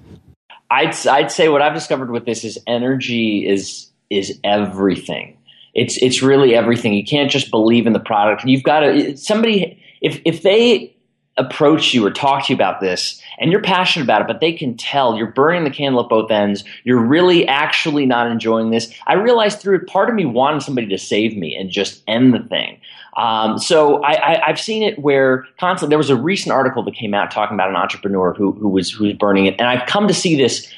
I'd 0.70 1.06
I'd 1.06 1.30
say 1.30 1.48
what 1.48 1.62
I've 1.62 1.74
discovered 1.74 2.10
with 2.10 2.24
this 2.26 2.44
is 2.44 2.58
energy 2.66 3.46
is 3.46 3.90
is 4.10 4.38
everything. 4.44 5.36
It's 5.74 5.96
it's 5.98 6.22
really 6.22 6.54
everything. 6.54 6.94
You 6.94 7.04
can't 7.04 7.30
just 7.30 7.50
believe 7.50 7.86
in 7.86 7.92
the 7.92 8.00
product. 8.00 8.44
You've 8.44 8.62
got 8.62 8.80
to 8.80 9.16
somebody 9.16 9.82
if 10.00 10.20
if 10.24 10.42
they 10.42 10.96
approach 11.38 11.92
you 11.92 12.04
or 12.06 12.10
talk 12.10 12.46
to 12.46 12.52
you 12.52 12.56
about 12.56 12.80
this 12.80 13.20
and 13.38 13.52
you're 13.52 13.60
passionate 13.60 14.04
about 14.04 14.22
it, 14.22 14.26
but 14.26 14.40
they 14.40 14.52
can 14.52 14.74
tell 14.76 15.16
you're 15.16 15.30
burning 15.30 15.64
the 15.64 15.70
candle 15.70 16.02
at 16.02 16.08
both 16.08 16.30
ends. 16.30 16.64
You're 16.84 17.04
really 17.04 17.46
actually 17.46 18.06
not 18.06 18.30
enjoying 18.30 18.70
this. 18.70 18.92
I 19.06 19.14
realized 19.14 19.60
through 19.60 19.76
it, 19.76 19.86
part 19.86 20.08
of 20.08 20.14
me 20.14 20.24
wanted 20.24 20.62
somebody 20.62 20.88
to 20.88 20.98
save 20.98 21.36
me 21.36 21.54
and 21.54 21.68
just 21.68 22.02
end 22.06 22.32
the 22.32 22.42
thing. 22.48 22.80
Um, 23.16 23.58
so 23.58 24.02
I, 24.04 24.46
I've 24.46 24.60
seen 24.60 24.82
it 24.82 24.98
where 24.98 25.46
constantly 25.58 25.90
there 25.90 25.98
was 25.98 26.10
a 26.10 26.16
recent 26.16 26.52
article 26.52 26.82
that 26.84 26.94
came 26.94 27.14
out 27.14 27.30
talking 27.30 27.54
about 27.54 27.70
an 27.70 27.76
entrepreneur 27.76 28.34
who, 28.34 28.52
who 28.52 28.68
was 28.68 28.90
who 28.90 29.04
was 29.04 29.14
burning 29.14 29.46
it, 29.46 29.54
and 29.58 29.68
I've 29.68 29.86
come 29.86 30.06
to 30.08 30.14
see 30.14 30.36
this, 30.36 30.70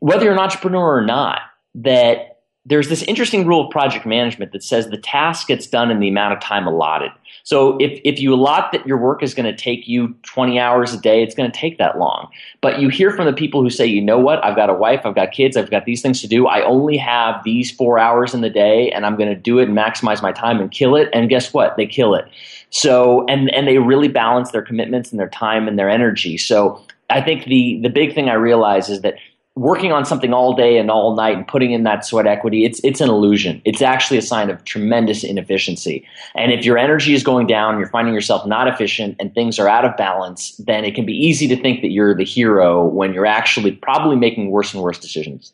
whether 0.00 0.24
you're 0.24 0.34
an 0.34 0.38
entrepreneur 0.38 0.98
or 0.98 1.04
not, 1.04 1.40
that 1.74 2.40
there's 2.66 2.88
this 2.88 3.02
interesting 3.04 3.46
rule 3.46 3.66
of 3.66 3.70
project 3.70 4.06
management 4.06 4.52
that 4.52 4.62
says 4.62 4.88
the 4.88 4.98
task 4.98 5.48
gets 5.48 5.66
done 5.66 5.90
in 5.90 5.98
the 5.98 6.08
amount 6.08 6.34
of 6.34 6.40
time 6.40 6.66
allotted. 6.66 7.10
So 7.44 7.76
if, 7.78 8.00
if 8.04 8.20
you 8.20 8.34
allot 8.34 8.72
that 8.72 8.86
your 8.86 8.98
work 8.98 9.22
is 9.22 9.34
going 9.34 9.46
to 9.46 9.56
take 9.56 9.88
you 9.88 10.14
20 10.22 10.58
hours 10.58 10.94
a 10.94 10.98
day, 10.98 11.22
it's 11.22 11.34
going 11.34 11.50
to 11.50 11.58
take 11.58 11.78
that 11.78 11.98
long. 11.98 12.28
But 12.60 12.80
you 12.80 12.88
hear 12.88 13.10
from 13.10 13.26
the 13.26 13.32
people 13.32 13.62
who 13.62 13.70
say, 13.70 13.86
you 13.86 14.00
know 14.00 14.18
what, 14.18 14.44
I've 14.44 14.56
got 14.56 14.70
a 14.70 14.74
wife, 14.74 15.00
I've 15.04 15.14
got 15.14 15.32
kids, 15.32 15.56
I've 15.56 15.70
got 15.70 15.84
these 15.84 16.02
things 16.02 16.20
to 16.20 16.28
do. 16.28 16.46
I 16.46 16.62
only 16.62 16.96
have 16.96 17.42
these 17.44 17.70
four 17.70 17.98
hours 17.98 18.34
in 18.34 18.40
the 18.40 18.50
day 18.50 18.90
and 18.90 19.04
I'm 19.04 19.16
going 19.16 19.28
to 19.28 19.40
do 19.40 19.58
it 19.58 19.68
and 19.68 19.76
maximize 19.76 20.22
my 20.22 20.32
time 20.32 20.60
and 20.60 20.70
kill 20.70 20.96
it. 20.96 21.08
And 21.12 21.28
guess 21.28 21.52
what? 21.52 21.76
They 21.76 21.86
kill 21.86 22.14
it. 22.14 22.26
So, 22.70 23.26
and, 23.26 23.52
and 23.54 23.66
they 23.66 23.78
really 23.78 24.08
balance 24.08 24.50
their 24.50 24.62
commitments 24.62 25.10
and 25.10 25.20
their 25.20 25.28
time 25.28 25.68
and 25.68 25.78
their 25.78 25.90
energy. 25.90 26.38
So 26.38 26.82
I 27.10 27.20
think 27.20 27.44
the, 27.44 27.78
the 27.82 27.90
big 27.90 28.14
thing 28.14 28.28
I 28.28 28.34
realize 28.34 28.88
is 28.88 29.02
that 29.02 29.16
working 29.54 29.92
on 29.92 30.04
something 30.04 30.32
all 30.32 30.54
day 30.54 30.78
and 30.78 30.90
all 30.90 31.14
night 31.14 31.36
and 31.36 31.46
putting 31.46 31.72
in 31.72 31.82
that 31.82 32.04
sweat 32.04 32.26
equity, 32.26 32.64
it's 32.64 32.80
it's 32.82 33.00
an 33.00 33.10
illusion. 33.10 33.60
It's 33.64 33.82
actually 33.82 34.18
a 34.18 34.22
sign 34.22 34.50
of 34.50 34.64
tremendous 34.64 35.24
inefficiency. 35.24 36.06
And 36.34 36.52
if 36.52 36.64
your 36.64 36.78
energy 36.78 37.14
is 37.14 37.22
going 37.22 37.46
down, 37.46 37.78
you're 37.78 37.88
finding 37.88 38.14
yourself 38.14 38.46
not 38.46 38.68
efficient 38.68 39.16
and 39.20 39.34
things 39.34 39.58
are 39.58 39.68
out 39.68 39.84
of 39.84 39.96
balance, 39.96 40.56
then 40.56 40.84
it 40.84 40.94
can 40.94 41.04
be 41.04 41.12
easy 41.12 41.48
to 41.48 41.56
think 41.60 41.82
that 41.82 41.90
you're 41.90 42.14
the 42.14 42.24
hero 42.24 42.84
when 42.84 43.12
you're 43.12 43.26
actually 43.26 43.72
probably 43.72 44.16
making 44.16 44.50
worse 44.50 44.72
and 44.72 44.82
worse 44.82 44.98
decisions. 44.98 45.52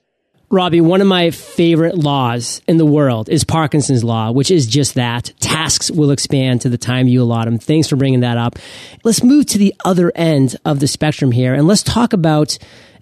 Robbie, 0.50 0.80
one 0.80 1.02
of 1.02 1.06
my 1.06 1.30
favorite 1.30 1.98
laws 1.98 2.62
in 2.66 2.78
the 2.78 2.86
world 2.86 3.28
is 3.28 3.44
Parkinson's 3.44 4.02
law, 4.02 4.30
which 4.30 4.50
is 4.50 4.66
just 4.66 4.94
that. 4.94 5.30
Tasks 5.40 5.90
will 5.90 6.10
expand 6.10 6.62
to 6.62 6.70
the 6.70 6.78
time 6.78 7.06
you 7.06 7.22
allot 7.22 7.44
them. 7.44 7.58
Thanks 7.58 7.86
for 7.86 7.96
bringing 7.96 8.20
that 8.20 8.38
up. 8.38 8.58
Let's 9.04 9.22
move 9.22 9.44
to 9.46 9.58
the 9.58 9.74
other 9.84 10.10
end 10.14 10.56
of 10.64 10.80
the 10.80 10.86
spectrum 10.86 11.32
here 11.32 11.52
and 11.52 11.66
let's 11.66 11.82
talk 11.82 12.14
about 12.14 12.56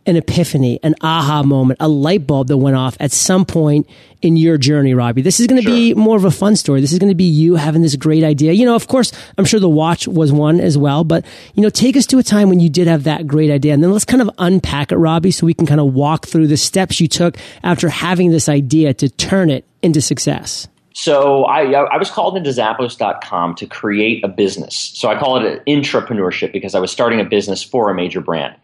an 0.06 0.16
epiphany, 0.16 0.78
an 0.82 0.94
aha 1.00 1.42
moment, 1.42 1.78
a 1.80 1.88
light 1.88 2.26
bulb 2.26 2.48
that 2.48 2.56
went 2.56 2.76
off 2.76 2.96
at 3.00 3.12
some 3.12 3.44
point 3.44 3.88
in 4.22 4.36
your 4.36 4.56
journey, 4.58 4.94
Robbie. 4.94 5.22
This 5.22 5.40
is 5.40 5.46
going 5.46 5.60
to 5.60 5.66
sure. 5.66 5.72
be 5.72 5.94
more 5.94 6.16
of 6.16 6.25
a 6.25 6.30
fun 6.30 6.56
story. 6.56 6.80
This 6.80 6.92
is 6.92 6.98
going 6.98 7.10
to 7.10 7.16
be 7.16 7.25
you 7.25 7.56
having 7.56 7.82
this 7.82 7.96
great 7.96 8.25
idea. 8.25 8.52
You 8.52 8.64
know, 8.64 8.75
of 8.75 8.88
course, 8.88 9.12
I'm 9.36 9.44
sure 9.44 9.60
the 9.60 9.68
watch 9.68 10.08
was 10.08 10.32
one 10.32 10.60
as 10.60 10.78
well, 10.78 11.04
but 11.04 11.25
you 11.54 11.62
know, 11.62 11.70
take 11.70 11.96
us 11.96 12.06
to 12.06 12.18
a 12.18 12.22
time 12.22 12.48
when 12.48 12.60
you 12.60 12.68
did 12.68 12.86
have 12.86 13.04
that 13.04 13.26
great 13.26 13.50
idea. 13.50 13.75
And 13.75 13.82
then 13.82 13.92
let's 13.92 14.04
kind 14.04 14.22
of 14.22 14.30
unpack 14.38 14.92
it, 14.92 14.96
Robbie, 14.96 15.30
so 15.30 15.46
we 15.46 15.54
can 15.54 15.66
kind 15.66 15.80
of 15.80 15.92
walk 15.92 16.26
through 16.26 16.46
the 16.46 16.56
steps 16.56 17.00
you 17.00 17.08
took 17.08 17.36
after 17.62 17.88
having 17.88 18.30
this 18.30 18.48
idea 18.48 18.94
to 18.94 19.08
turn 19.08 19.50
it 19.50 19.64
into 19.82 20.00
success. 20.00 20.68
So 20.94 21.44
I, 21.44 21.75
uh, 21.75 21.88
I 21.92 21.98
was 21.98 22.10
called 22.10 22.38
into 22.38 22.48
Zappos.com 22.48 23.56
to 23.56 23.66
create 23.66 24.25
a 24.25 24.28
business. 24.28 24.75
So 24.94 25.10
I 25.10 25.18
call 25.18 25.36
it 25.36 25.44
an 25.44 25.60
intrapreneurship 25.66 26.52
because 26.52 26.75
I 26.75 26.80
was 26.80 26.90
starting 26.90 27.20
a 27.20 27.25
business 27.25 27.62
for 27.62 27.90
a 27.90 27.94
major 27.94 28.22
brand. 28.22 28.56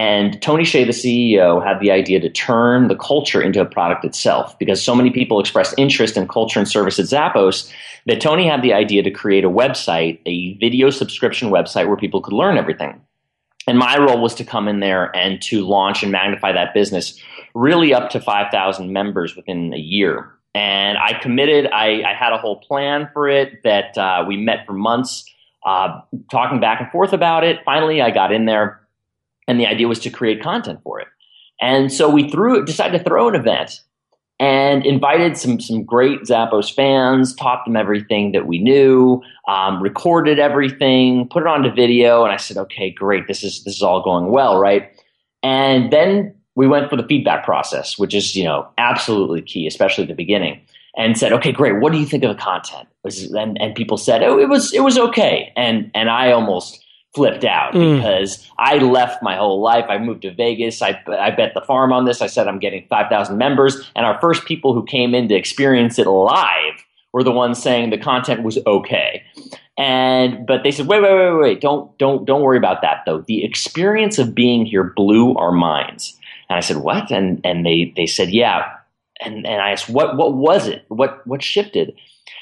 And 0.00 0.40
Tony 0.40 0.64
Hsieh, 0.64 0.86
the 0.86 0.92
CEO, 0.92 1.62
had 1.62 1.78
the 1.78 1.90
idea 1.90 2.20
to 2.20 2.30
turn 2.30 2.88
the 2.88 2.96
culture 2.96 3.42
into 3.42 3.60
a 3.60 3.66
product 3.66 4.02
itself 4.02 4.58
because 4.58 4.82
so 4.82 4.94
many 4.94 5.10
people 5.10 5.38
expressed 5.38 5.74
interest 5.76 6.16
in 6.16 6.26
culture 6.26 6.58
and 6.58 6.66
service 6.66 6.98
at 6.98 7.04
Zappos 7.04 7.70
that 8.06 8.18
Tony 8.18 8.48
had 8.48 8.62
the 8.62 8.72
idea 8.72 9.02
to 9.02 9.10
create 9.10 9.44
a 9.44 9.50
website, 9.50 10.18
a 10.24 10.56
video 10.56 10.88
subscription 10.88 11.50
website 11.50 11.86
where 11.86 11.98
people 11.98 12.22
could 12.22 12.32
learn 12.32 12.56
everything. 12.56 12.98
And 13.66 13.76
my 13.76 13.98
role 13.98 14.22
was 14.22 14.34
to 14.36 14.44
come 14.44 14.68
in 14.68 14.80
there 14.80 15.14
and 15.14 15.42
to 15.42 15.66
launch 15.66 16.02
and 16.02 16.10
magnify 16.10 16.52
that 16.52 16.72
business 16.72 17.22
really 17.54 17.92
up 17.92 18.08
to 18.12 18.20
5,000 18.20 18.90
members 18.94 19.36
within 19.36 19.74
a 19.74 19.78
year. 19.78 20.32
And 20.54 20.96
I 20.96 21.12
committed, 21.20 21.66
I, 21.74 22.04
I 22.04 22.14
had 22.14 22.32
a 22.32 22.38
whole 22.38 22.56
plan 22.60 23.10
for 23.12 23.28
it 23.28 23.62
that 23.64 23.98
uh, 23.98 24.24
we 24.26 24.38
met 24.38 24.64
for 24.64 24.72
months, 24.72 25.26
uh, 25.66 26.00
talking 26.30 26.58
back 26.58 26.80
and 26.80 26.90
forth 26.90 27.12
about 27.12 27.44
it. 27.44 27.58
Finally, 27.66 28.00
I 28.00 28.10
got 28.10 28.32
in 28.32 28.46
there 28.46 28.80
and 29.50 29.58
the 29.58 29.66
idea 29.66 29.88
was 29.88 29.98
to 29.98 30.10
create 30.10 30.40
content 30.40 30.80
for 30.84 31.00
it. 31.00 31.08
And 31.60 31.92
so 31.92 32.08
we 32.08 32.30
threw 32.30 32.64
decided 32.64 32.98
to 32.98 33.04
throw 33.04 33.28
an 33.28 33.34
event 33.34 33.80
and 34.38 34.86
invited 34.86 35.36
some 35.36 35.60
some 35.60 35.82
great 35.84 36.20
Zappos 36.22 36.72
fans, 36.72 37.34
taught 37.34 37.64
them 37.64 37.76
everything 37.76 38.32
that 38.32 38.46
we 38.46 38.58
knew, 38.58 39.20
um, 39.48 39.82
recorded 39.82 40.38
everything, 40.38 41.28
put 41.28 41.42
it 41.42 41.46
onto 41.48 41.70
video, 41.70 42.24
and 42.24 42.32
I 42.32 42.36
said, 42.36 42.56
okay, 42.56 42.90
great, 42.90 43.26
this 43.26 43.42
is 43.42 43.64
this 43.64 43.74
is 43.74 43.82
all 43.82 44.02
going 44.02 44.30
well, 44.30 44.58
right? 44.58 44.88
And 45.42 45.92
then 45.92 46.34
we 46.54 46.68
went 46.68 46.88
for 46.88 46.96
the 46.96 47.06
feedback 47.06 47.44
process, 47.44 47.98
which 47.98 48.14
is 48.14 48.36
you 48.36 48.44
know 48.44 48.68
absolutely 48.78 49.42
key, 49.42 49.66
especially 49.66 50.04
at 50.04 50.08
the 50.08 50.14
beginning. 50.14 50.60
And 50.96 51.16
said, 51.16 51.32
okay, 51.32 51.52
great. 51.52 51.80
What 51.80 51.92
do 51.92 51.98
you 51.98 52.04
think 52.04 52.24
of 52.24 52.36
the 52.36 52.42
content? 52.42 52.88
And, 53.36 53.56
and 53.60 53.76
people 53.76 53.96
said, 53.96 54.24
oh, 54.24 54.38
it 54.38 54.48
was 54.48 54.72
it 54.72 54.80
was 54.80 54.98
okay. 54.98 55.52
And 55.56 55.90
and 55.94 56.10
I 56.10 56.32
almost 56.32 56.84
flipped 57.14 57.44
out 57.44 57.74
mm. 57.74 57.96
because 57.96 58.48
I 58.58 58.76
left 58.76 59.22
my 59.22 59.36
whole 59.36 59.60
life. 59.60 59.86
I 59.88 59.98
moved 59.98 60.22
to 60.22 60.32
Vegas. 60.32 60.80
I, 60.80 61.02
I 61.08 61.30
bet 61.30 61.54
the 61.54 61.60
farm 61.60 61.92
on 61.92 62.04
this. 62.04 62.22
I 62.22 62.26
said 62.26 62.46
I'm 62.46 62.58
getting 62.58 62.86
5,000 62.88 63.36
members. 63.36 63.90
And 63.96 64.06
our 64.06 64.20
first 64.20 64.44
people 64.44 64.74
who 64.74 64.84
came 64.84 65.14
in 65.14 65.28
to 65.28 65.34
experience 65.34 65.98
it 65.98 66.06
live 66.06 66.84
were 67.12 67.24
the 67.24 67.32
ones 67.32 67.60
saying 67.60 67.90
the 67.90 67.98
content 67.98 68.42
was 68.42 68.58
okay. 68.66 69.24
And 69.76 70.46
but 70.46 70.62
they 70.62 70.70
said, 70.70 70.86
wait, 70.86 71.02
wait, 71.02 71.14
wait, 71.14 71.40
wait, 71.40 71.60
don't 71.60 71.96
don't 71.98 72.24
don't 72.26 72.42
worry 72.42 72.58
about 72.58 72.82
that 72.82 73.02
though. 73.06 73.24
The 73.26 73.44
experience 73.44 74.18
of 74.18 74.34
being 74.34 74.66
here 74.66 74.84
blew 74.84 75.34
our 75.36 75.52
minds. 75.52 76.16
And 76.48 76.56
I 76.56 76.60
said, 76.60 76.78
what? 76.78 77.10
And 77.10 77.40
and 77.44 77.64
they 77.64 77.92
they 77.96 78.06
said, 78.06 78.30
yeah. 78.30 78.70
And 79.20 79.46
and 79.46 79.62
I 79.62 79.70
asked, 79.70 79.88
what 79.88 80.16
what 80.16 80.34
was 80.34 80.68
it? 80.68 80.84
What 80.88 81.26
what 81.26 81.42
shifted? 81.42 81.94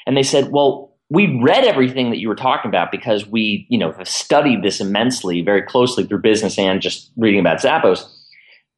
And 0.04 0.16
they 0.16 0.22
said, 0.22 0.50
well, 0.50 0.87
we 1.10 1.40
read 1.40 1.64
everything 1.64 2.10
that 2.10 2.18
you 2.18 2.28
were 2.28 2.34
talking 2.34 2.68
about 2.68 2.90
because 2.90 3.26
we, 3.26 3.66
you 3.70 3.78
know, 3.78 3.92
have 3.92 4.08
studied 4.08 4.62
this 4.62 4.80
immensely, 4.80 5.40
very 5.40 5.62
closely 5.62 6.04
through 6.04 6.20
business 6.20 6.58
and 6.58 6.82
just 6.82 7.10
reading 7.16 7.40
about 7.40 7.60
Zappos. 7.60 8.06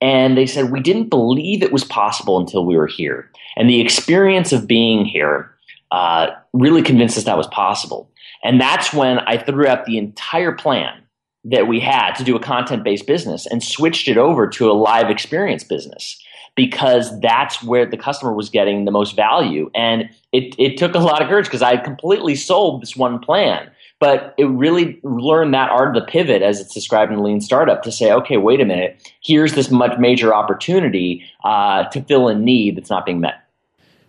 And 0.01 0.37
they 0.37 0.47
said 0.47 0.71
we 0.71 0.81
didn't 0.81 1.11
believe 1.11 1.63
it 1.63 1.73
was 1.73 1.85
possible 1.85 2.39
until 2.39 2.65
we 2.65 2.77
were 2.77 2.87
here, 2.87 3.31
and 3.57 3.69
the 3.69 3.81
experience 3.81 4.53
of 4.53 4.67
being 4.67 5.05
here 5.05 5.55
uh, 5.91 6.29
really 6.53 6.83
convinced 6.83 7.19
us 7.19 7.25
that 7.25 7.37
was 7.37 7.49
possible. 7.49 8.11
And 8.43 8.61
that's 8.61 8.93
when 8.95 9.19
I 9.21 9.37
threw 9.37 9.67
out 9.67 9.85
the 9.85 9.99
entire 9.99 10.53
plan 10.53 11.03
that 11.45 11.69
we 11.69 11.81
had 11.81 12.15
to 12.15 12.25
do 12.25 12.37
a 12.37 12.41
content 12.41 12.85
based 12.85 13.07
business 13.07 13.47
and 13.47 13.63
switched 13.63 14.09
it 14.09 14.17
over 14.17 14.47
to 14.49 14.71
a 14.71 14.73
live 14.73 15.11
experience 15.11 15.65
business 15.65 16.19
because 16.55 17.19
that's 17.21 17.63
where 17.63 17.87
the 17.87 17.97
customer 17.97 18.33
was 18.33 18.51
getting 18.51 18.85
the 18.85 18.91
most 18.91 19.17
value. 19.17 19.71
And 19.75 20.11
it, 20.33 20.55
it 20.59 20.77
took 20.77 20.95
a 20.95 20.99
lot 20.99 21.23
of 21.23 21.29
courage 21.29 21.47
because 21.47 21.63
I 21.63 21.77
completely 21.77 22.35
sold 22.35 22.83
this 22.83 22.97
one 22.97 23.19
plan. 23.19 23.71
But 23.99 24.35
it 24.39 24.47
really 24.47 24.99
learned 25.03 25.53
that 25.53 25.71
art 25.71 25.95
of 25.95 26.03
the 26.03 26.11
pivot, 26.11 26.41
as 26.41 26.59
it's 26.59 26.73
described 26.73 27.13
in 27.13 27.23
Lean 27.23 27.43
Startup, 27.43 27.83
to 27.83 27.93
say, 27.93 28.11
okay, 28.11 28.39
wait 28.39 28.61
a 28.61 28.65
minute, 28.65 29.13
here's 29.23 29.53
this 29.53 29.71
much 29.71 29.99
major 29.99 30.33
opportunity 30.33 31.23
uh, 31.45 31.85
to 31.85 32.01
fill 32.03 32.29
a 32.29 32.35
need 32.35 32.77
that's 32.77 32.89
not 32.89 33.05
being 33.05 33.21
met. 33.21 33.45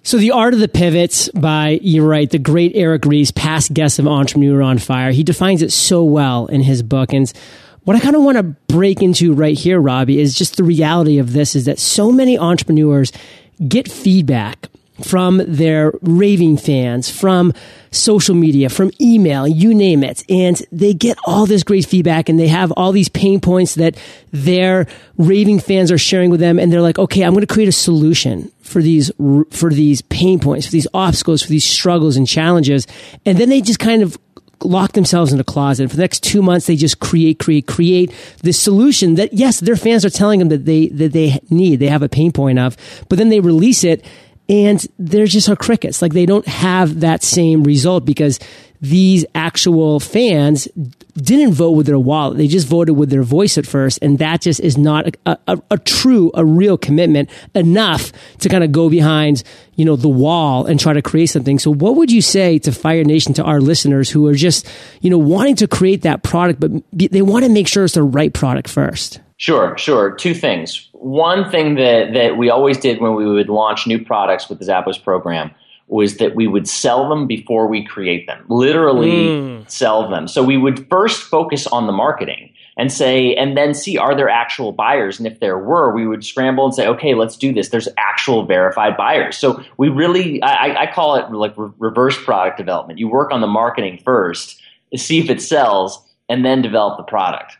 So 0.03 0.17
the 0.17 0.31
art 0.31 0.53
of 0.53 0.59
the 0.59 0.67
pivots 0.67 1.29
by 1.29 1.79
you're 1.81 2.07
right, 2.07 2.29
the 2.29 2.39
great 2.39 2.71
Eric 2.73 3.05
Ries, 3.05 3.31
past 3.31 3.73
guest 3.73 3.99
of 3.99 4.07
Entrepreneur 4.07 4.61
on 4.61 4.79
Fire, 4.79 5.11
he 5.11 5.23
defines 5.23 5.61
it 5.61 5.71
so 5.71 6.03
well 6.03 6.47
in 6.47 6.61
his 6.61 6.81
book. 6.81 7.13
And 7.13 7.31
what 7.83 7.95
I 7.95 7.99
kind 7.99 8.15
of 8.15 8.23
want 8.23 8.37
to 8.37 8.43
break 8.43 9.01
into 9.01 9.33
right 9.33 9.57
here, 9.57 9.79
Robbie, 9.79 10.19
is 10.19 10.35
just 10.35 10.57
the 10.57 10.63
reality 10.63 11.17
of 11.17 11.33
this 11.33 11.55
is 11.55 11.65
that 11.65 11.79
so 11.79 12.11
many 12.11 12.37
entrepreneurs 12.37 13.11
get 13.67 13.91
feedback 13.91 14.67
from 15.03 15.41
their 15.47 15.93
raving 16.01 16.57
fans, 16.57 17.09
from 17.09 17.53
social 17.91 18.35
media, 18.35 18.69
from 18.69 18.91
email, 19.01 19.47
you 19.47 19.73
name 19.73 20.03
it. 20.03 20.23
And 20.29 20.61
they 20.71 20.93
get 20.93 21.17
all 21.25 21.45
this 21.45 21.63
great 21.63 21.85
feedback 21.85 22.29
and 22.29 22.39
they 22.39 22.47
have 22.47 22.71
all 22.73 22.91
these 22.91 23.09
pain 23.09 23.39
points 23.39 23.75
that 23.75 23.97
their 24.31 24.87
raving 25.17 25.59
fans 25.59 25.91
are 25.91 25.97
sharing 25.97 26.29
with 26.29 26.39
them. 26.39 26.59
And 26.59 26.71
they're 26.71 26.81
like, 26.81 26.99
okay, 26.99 27.23
I'm 27.23 27.33
going 27.33 27.45
to 27.45 27.53
create 27.53 27.69
a 27.69 27.73
solution 27.73 28.51
for 28.61 28.81
these, 28.81 29.11
for 29.49 29.71
these 29.71 30.01
pain 30.03 30.39
points, 30.39 30.67
for 30.67 30.71
these 30.71 30.87
obstacles, 30.93 31.41
for 31.41 31.49
these 31.49 31.65
struggles 31.65 32.15
and 32.15 32.27
challenges. 32.27 32.85
And 33.25 33.37
then 33.37 33.49
they 33.49 33.61
just 33.61 33.79
kind 33.79 34.03
of 34.03 34.17
lock 34.63 34.93
themselves 34.93 35.33
in 35.33 35.39
a 35.39 35.43
closet. 35.43 35.89
For 35.89 35.95
the 35.95 36.03
next 36.03 36.23
two 36.23 36.41
months, 36.41 36.67
they 36.67 36.75
just 36.75 36.99
create, 36.99 37.39
create, 37.39 37.67
create 37.67 38.13
the 38.43 38.53
solution 38.53 39.15
that 39.15 39.33
yes, 39.33 39.59
their 39.59 39.75
fans 39.75 40.05
are 40.05 40.09
telling 40.09 40.39
them 40.39 40.49
that 40.49 40.65
they 40.65 40.87
that 40.89 41.13
they 41.13 41.39
need, 41.49 41.77
they 41.77 41.87
have 41.87 42.03
a 42.03 42.09
pain 42.09 42.31
point 42.31 42.59
of, 42.59 42.77
but 43.09 43.17
then 43.17 43.29
they 43.29 43.39
release 43.39 43.83
it, 43.83 44.05
and 44.49 44.85
they're 44.99 45.25
just 45.25 45.49
are 45.49 45.55
crickets. 45.55 46.01
Like 46.01 46.13
they 46.13 46.25
don't 46.25 46.47
have 46.47 46.99
that 47.01 47.23
same 47.23 47.63
result 47.63 48.05
because 48.05 48.39
these 48.81 49.25
actual 49.35 49.99
fans 49.99 50.67
didn't 51.13 51.53
vote 51.53 51.71
with 51.71 51.85
their 51.85 51.99
wallet. 51.99 52.37
They 52.37 52.47
just 52.47 52.67
voted 52.67 52.95
with 52.95 53.09
their 53.09 53.23
voice 53.23 53.57
at 53.57 53.65
first. 53.65 53.99
And 54.01 54.19
that 54.19 54.41
just 54.41 54.59
is 54.59 54.77
not 54.77 55.15
a, 55.25 55.37
a, 55.47 55.61
a 55.71 55.77
true, 55.77 56.31
a 56.33 56.45
real 56.45 56.77
commitment 56.77 57.29
enough 57.53 58.11
to 58.39 58.49
kind 58.49 58.63
of 58.63 58.71
go 58.71 58.89
behind, 58.89 59.43
you 59.75 59.85
know, 59.85 59.95
the 59.95 60.09
wall 60.09 60.65
and 60.65 60.79
try 60.79 60.93
to 60.93 61.01
create 61.01 61.27
something. 61.27 61.59
So 61.59 61.71
what 61.71 61.95
would 61.95 62.11
you 62.11 62.21
say 62.21 62.59
to 62.59 62.71
Fire 62.71 63.03
Nation, 63.03 63.33
to 63.35 63.43
our 63.43 63.59
listeners 63.59 64.09
who 64.09 64.27
are 64.27 64.35
just, 64.35 64.67
you 65.01 65.09
know, 65.09 65.17
wanting 65.17 65.55
to 65.57 65.67
create 65.67 66.03
that 66.03 66.23
product, 66.23 66.59
but 66.59 66.71
they 66.91 67.21
want 67.21 67.45
to 67.45 67.51
make 67.51 67.67
sure 67.67 67.83
it's 67.83 67.93
the 67.93 68.03
right 68.03 68.33
product 68.33 68.69
first? 68.69 69.19
Sure, 69.37 69.75
sure. 69.77 70.11
Two 70.11 70.35
things. 70.35 70.87
One 70.91 71.49
thing 71.49 71.75
that, 71.75 72.13
that 72.13 72.37
we 72.37 72.51
always 72.51 72.77
did 72.77 73.01
when 73.01 73.15
we 73.15 73.25
would 73.25 73.49
launch 73.49 73.87
new 73.87 74.03
products 74.05 74.49
with 74.49 74.59
the 74.59 74.65
Zappos 74.65 75.03
program 75.03 75.49
was 75.91 76.17
that 76.17 76.35
we 76.35 76.47
would 76.47 76.67
sell 76.67 77.09
them 77.09 77.27
before 77.27 77.67
we 77.67 77.85
create 77.85 78.25
them, 78.25 78.43
literally 78.47 79.11
mm. 79.11 79.69
sell 79.69 80.09
them. 80.09 80.25
So 80.27 80.41
we 80.41 80.57
would 80.57 80.87
first 80.89 81.21
focus 81.21 81.67
on 81.67 81.85
the 81.85 81.91
marketing 81.91 82.53
and 82.77 82.91
say, 82.91 83.35
and 83.35 83.57
then 83.57 83.73
see, 83.73 83.97
are 83.97 84.15
there 84.15 84.29
actual 84.29 84.71
buyers? 84.71 85.19
And 85.19 85.27
if 85.27 85.41
there 85.41 85.59
were, 85.59 85.93
we 85.93 86.07
would 86.07 86.23
scramble 86.23 86.63
and 86.63 86.73
say, 86.73 86.87
okay, 86.87 87.13
let's 87.13 87.35
do 87.35 87.53
this. 87.53 87.69
There's 87.69 87.89
actual 87.97 88.45
verified 88.45 88.95
buyers. 88.95 89.37
So 89.37 89.61
we 89.77 89.89
really, 89.89 90.41
I, 90.41 90.83
I 90.83 90.91
call 90.91 91.17
it 91.17 91.29
like 91.31 91.57
re- 91.57 91.71
reverse 91.77 92.17
product 92.23 92.57
development. 92.57 92.97
You 92.97 93.09
work 93.09 93.31
on 93.31 93.41
the 93.41 93.47
marketing 93.47 93.99
first, 94.03 94.61
see 94.95 95.19
if 95.19 95.29
it 95.29 95.41
sells, 95.41 96.01
and 96.29 96.45
then 96.45 96.61
develop 96.61 96.97
the 96.97 97.03
product. 97.03 97.57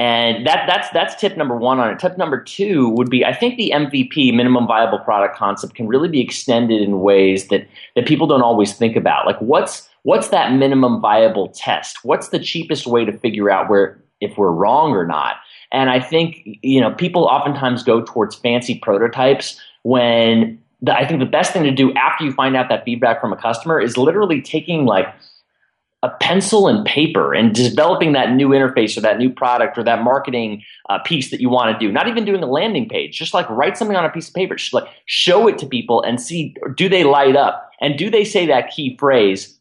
And 0.00 0.46
that, 0.46 0.64
that's, 0.66 0.88
that's 0.94 1.14
tip 1.14 1.36
number 1.36 1.54
one 1.54 1.78
on 1.78 1.90
it. 1.90 1.98
Tip 1.98 2.16
number 2.16 2.42
two 2.42 2.88
would 2.88 3.10
be 3.10 3.22
I 3.22 3.34
think 3.34 3.58
the 3.58 3.70
MVP, 3.74 4.34
minimum 4.34 4.66
viable 4.66 4.98
product 5.00 5.36
concept, 5.36 5.74
can 5.74 5.86
really 5.86 6.08
be 6.08 6.22
extended 6.22 6.80
in 6.80 7.00
ways 7.00 7.48
that, 7.48 7.68
that 7.94 8.06
people 8.06 8.26
don't 8.26 8.40
always 8.40 8.72
think 8.72 8.96
about. 8.96 9.26
Like, 9.26 9.38
what's, 9.40 9.90
what's 10.04 10.28
that 10.28 10.54
minimum 10.54 11.02
viable 11.02 11.48
test? 11.48 12.02
What's 12.02 12.30
the 12.30 12.38
cheapest 12.38 12.86
way 12.86 13.04
to 13.04 13.12
figure 13.12 13.50
out 13.50 13.68
where 13.68 14.02
if 14.22 14.38
we're 14.38 14.52
wrong 14.52 14.92
or 14.92 15.06
not? 15.06 15.34
And 15.70 15.90
I 15.90 16.00
think, 16.00 16.48
you 16.62 16.80
know, 16.80 16.94
people 16.94 17.24
oftentimes 17.24 17.82
go 17.82 18.00
towards 18.00 18.34
fancy 18.34 18.78
prototypes 18.78 19.60
when 19.82 20.58
the, 20.80 20.96
I 20.96 21.06
think 21.06 21.20
the 21.20 21.26
best 21.26 21.52
thing 21.52 21.64
to 21.64 21.70
do 21.70 21.92
after 21.92 22.24
you 22.24 22.32
find 22.32 22.56
out 22.56 22.70
that 22.70 22.86
feedback 22.86 23.20
from 23.20 23.34
a 23.34 23.36
customer 23.36 23.78
is 23.78 23.98
literally 23.98 24.40
taking 24.40 24.86
like 24.86 25.14
a 26.02 26.08
pencil 26.08 26.66
and 26.66 26.84
paper 26.86 27.34
and 27.34 27.54
developing 27.54 28.12
that 28.12 28.32
new 28.32 28.48
interface 28.48 28.96
or 28.96 29.02
that 29.02 29.18
new 29.18 29.28
product 29.28 29.76
or 29.76 29.84
that 29.84 30.02
marketing 30.02 30.62
uh, 30.88 30.98
piece 31.00 31.30
that 31.30 31.40
you 31.40 31.50
want 31.50 31.78
to 31.78 31.86
do. 31.86 31.92
Not 31.92 32.08
even 32.08 32.24
doing 32.24 32.42
a 32.42 32.46
landing 32.46 32.88
page, 32.88 33.18
just 33.18 33.34
like 33.34 33.48
write 33.50 33.76
something 33.76 33.96
on 33.96 34.04
a 34.04 34.10
piece 34.10 34.28
of 34.28 34.34
paper, 34.34 34.54
just 34.54 34.72
like 34.72 34.88
show 35.04 35.46
it 35.46 35.58
to 35.58 35.66
people 35.66 36.02
and 36.02 36.20
see 36.20 36.54
do 36.74 36.88
they 36.88 37.04
light 37.04 37.36
up 37.36 37.70
and 37.80 37.98
do 37.98 38.10
they 38.10 38.24
say 38.24 38.46
that 38.46 38.70
key 38.70 38.96
phrase. 38.98 39.58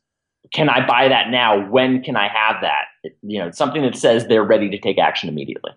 Can 0.54 0.68
I 0.68 0.86
buy 0.88 1.10
that 1.10 1.30
now? 1.30 1.70
When 1.70 2.02
can 2.02 2.16
I 2.16 2.28
have 2.28 2.62
that? 2.62 2.86
You 3.22 3.40
know, 3.40 3.52
something 3.52 3.84
that 3.84 3.96
says 3.96 4.28
they're 4.28 4.44
ready 4.44 4.70
to 4.70 4.80
take 4.80 4.98
action 4.98 5.30
immediately 5.30 5.72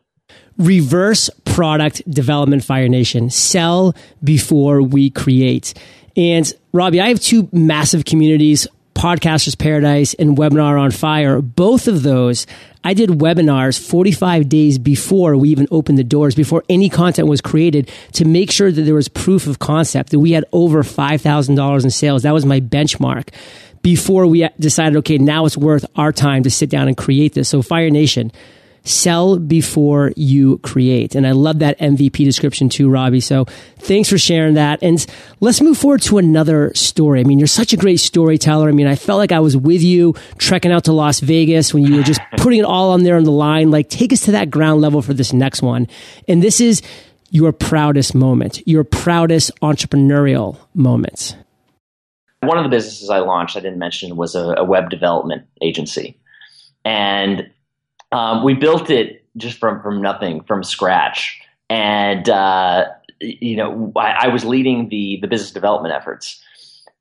reverse 0.59 1.31
product 1.45 2.09
development 2.11 2.65
fire 2.65 2.89
nation 2.89 3.31
sell 3.31 3.95
before 4.23 4.83
we 4.83 5.11
create 5.11 5.75
and 6.17 6.55
robbie 6.73 7.01
i 7.01 7.09
have 7.09 7.21
two 7.21 7.49
massive 7.53 8.05
communities 8.05 8.67
podcasters 9.03 9.59
paradise 9.59 10.15
and 10.15 10.37
webinar 10.37 10.81
on 10.81 10.93
fire. 10.93 11.43
Both 11.43 11.89
of 11.89 12.05
those 12.05 12.47
i 12.85 12.95
did 12.95 13.11
webinars 13.11 13.77
45 13.79 14.49
days 14.49 14.79
before 14.79 15.37
we 15.37 15.49
even 15.51 15.67
opened 15.73 15.99
the 15.99 16.05
doors 16.05 16.37
before 16.37 16.65
any 16.69 16.89
content 16.89 17.27
was 17.27 17.41
created 17.41 17.91
to 18.13 18.25
make 18.25 18.51
sure 18.53 18.71
that 18.71 18.83
there 18.83 18.95
was 18.95 19.09
proof 19.09 19.49
of 19.49 19.59
concept 19.59 20.11
that 20.11 20.21
we 20.21 20.33
had 20.33 20.45
over 20.53 20.83
$5000 20.83 21.85
in 21.85 21.91
sales. 21.91 22.23
That 22.23 22.33
was 22.35 22.47
my 22.47 22.61
benchmark 22.61 23.31
before 23.83 24.27
we 24.29 24.49
decided 24.61 24.97
okay 24.99 25.19
now 25.19 25.47
it's 25.47 25.57
worth 25.57 25.85
our 25.97 26.13
time 26.13 26.45
to 26.45 26.51
sit 26.51 26.71
down 26.71 26.87
and 26.87 26.97
create 26.97 27.35
this. 27.35 27.49
So 27.49 27.61
fire 27.61 27.91
nation 27.91 28.31
sell 28.85 29.39
before 29.39 30.13
you 30.17 30.59
create. 30.59 31.15
And 31.15 31.27
I 31.27 31.33
love 31.33 31.61
that 31.61 31.79
MVP 31.79 32.25
description 32.25 32.69
too, 32.69 32.91
Robbie. 32.91 33.21
So 33.21 33.45
thanks 33.79 34.09
for 34.09 34.19
sharing 34.19 34.55
that. 34.55 34.83
And 34.83 35.05
let's 35.41 35.61
move 35.61 35.79
forward 35.79 36.03
to 36.03 36.19
another 36.19 36.73
story. 36.75 37.21
I 37.21 37.25
mean, 37.25 37.39
you're 37.39 37.47
such 37.47 37.73
a 37.73 37.77
great 37.77 38.01
storyteller. 38.01 38.69
I 38.69 38.73
mean, 38.73 38.87
I 38.87 38.97
felt 38.97 39.19
like 39.19 39.33
I 39.33 39.41
was 39.41 39.57
with 39.57 39.83
you 39.83 40.15
trekking 40.39 40.73
out 40.73 40.85
to 40.85 40.93
Las 40.93 41.21
Vegas 41.21 41.73
when 41.73 41.85
you 41.85 41.97
were 41.97 42.03
just 42.03 42.21
putting 42.39 42.59
it 42.59 42.65
all 42.65 42.91
on 42.93 43.03
there 43.03 43.17
on 43.17 43.25
the 43.25 43.31
line. 43.31 43.71
Like, 43.71 43.89
take 43.89 44.13
us 44.13 44.23
to 44.23 44.33
that 44.33 44.51
ground 44.51 44.81
level 44.81 45.03
for 45.03 45.15
this 45.15 45.33
next 45.33 45.63
one. 45.63 45.87
And 46.27 46.43
this 46.43 46.61
is 46.61 46.83
your 47.31 47.53
proudest 47.53 48.15
moment, 48.15 48.67
your 48.67 48.85
proudest 48.85 49.51
entrepreneurial 49.61 50.59
moments. 50.75 51.35
One 52.41 52.59
of 52.59 52.65
the 52.65 52.71
businesses 52.71 53.09
I 53.09 53.21
launched, 53.21 53.57
I 53.57 53.61
didn't 53.61 53.79
mention, 53.79 54.17
was 54.17 54.35
a, 54.35 54.55
a 54.59 54.65
web 54.65 54.91
development 54.91 55.47
agency. 55.63 56.19
And 56.85 57.52
um, 58.13 58.45
we 58.45 58.55
built 58.55 58.91
it 58.91 59.25
just 59.37 59.59
from 59.59 59.83
from 59.83 60.01
nothing, 60.01 60.43
from 60.45 60.63
scratch, 60.63 61.41
and 61.71 62.29
uh, 62.29 62.87
you 63.21 63.57
know, 63.57 63.93
I, 63.97 64.27
I, 64.27 64.29
was 64.29 64.45
leading 64.45 64.89
the 64.89 65.19
the 65.21 65.29
business 65.29 65.51
development 65.51 65.95
efforts, 65.95 66.43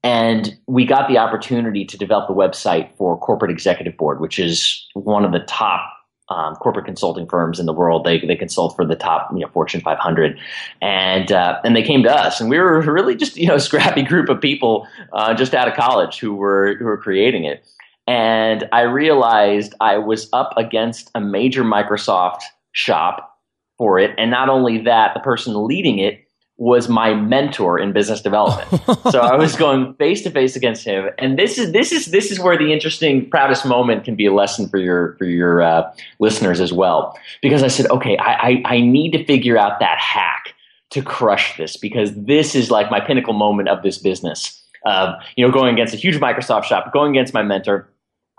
and 0.03 0.57
we 0.67 0.85
got 0.85 1.09
the 1.09 1.17
opportunity 1.17 1.85
to 1.85 1.97
develop 1.97 2.27
the 2.27 2.33
website 2.33 2.95
for 2.95 3.17
Corporate 3.19 3.51
Executive 3.51 3.97
Board, 3.97 4.21
which 4.21 4.39
is 4.39 4.87
one 4.93 5.25
of 5.25 5.31
the 5.31 5.39
top 5.41 5.81
um, 6.29 6.55
corporate 6.55 6.85
consulting 6.85 7.27
firms 7.27 7.59
in 7.59 7.65
the 7.65 7.73
world. 7.73 8.05
They 8.05 8.19
they 8.19 8.35
consult 8.35 8.75
for 8.75 8.85
the 8.85 8.95
top 8.95 9.29
you 9.33 9.39
know 9.39 9.49
Fortune 9.49 9.81
500, 9.81 10.39
and 10.81 11.31
uh, 11.31 11.59
and 11.63 11.75
they 11.75 11.83
came 11.83 12.03
to 12.03 12.15
us, 12.15 12.39
and 12.39 12.49
we 12.49 12.57
were 12.57 12.81
really 12.81 13.15
just 13.15 13.35
you 13.35 13.47
know 13.47 13.55
a 13.55 13.59
scrappy 13.59 14.03
group 14.03 14.29
of 14.29 14.39
people 14.39 14.87
uh, 15.13 15.33
just 15.33 15.53
out 15.53 15.67
of 15.67 15.73
college 15.73 16.19
who 16.19 16.33
were 16.33 16.75
who 16.79 16.85
were 16.85 16.97
creating 16.97 17.43
it. 17.43 17.65
And 18.07 18.67
I 18.71 18.81
realized 18.81 19.73
I 19.79 19.97
was 19.97 20.29
up 20.33 20.53
against 20.57 21.11
a 21.15 21.21
major 21.21 21.63
Microsoft 21.63 22.41
shop 22.71 23.37
for 23.77 23.99
it. 23.99 24.11
And 24.17 24.31
not 24.31 24.49
only 24.49 24.83
that, 24.83 25.13
the 25.13 25.19
person 25.19 25.65
leading 25.65 25.99
it 25.99 26.27
was 26.61 26.87
my 26.87 27.15
mentor 27.15 27.79
in 27.79 27.91
business 27.91 28.21
development. 28.21 28.67
so 29.09 29.19
I 29.19 29.35
was 29.35 29.55
going 29.57 29.95
face 29.95 30.21
to 30.21 30.29
face 30.29 30.55
against 30.55 30.85
him. 30.85 31.09
And 31.17 31.37
this 31.39 31.57
is 31.57 31.71
this 31.71 31.91
is 31.91 32.07
this 32.07 32.31
is 32.31 32.39
where 32.39 32.55
the 32.55 32.71
interesting 32.71 33.27
proudest 33.27 33.65
moment 33.65 34.03
can 34.03 34.15
be 34.15 34.27
a 34.27 34.33
lesson 34.33 34.69
for 34.69 34.77
your 34.77 35.15
for 35.17 35.25
your 35.25 35.63
uh, 35.63 35.91
listeners 36.19 36.61
as 36.61 36.71
well. 36.71 37.17
Because 37.41 37.63
I 37.63 37.67
said, 37.67 37.87
okay, 37.89 38.15
I, 38.17 38.33
I, 38.33 38.61
I 38.65 38.79
need 38.81 39.11
to 39.13 39.25
figure 39.25 39.57
out 39.57 39.79
that 39.79 39.97
hack 39.97 40.53
to 40.91 41.01
crush 41.01 41.57
this 41.57 41.77
because 41.77 42.13
this 42.13 42.53
is 42.53 42.69
like 42.69 42.91
my 42.91 42.99
pinnacle 42.99 43.33
moment 43.33 43.67
of 43.67 43.81
this 43.81 43.97
business. 43.97 44.61
Uh, 44.85 45.13
you 45.35 45.45
know, 45.45 45.51
going 45.51 45.73
against 45.73 45.95
a 45.95 45.97
huge 45.97 46.17
Microsoft 46.17 46.65
shop, 46.65 46.93
going 46.93 47.11
against 47.11 47.33
my 47.33 47.41
mentor, 47.41 47.89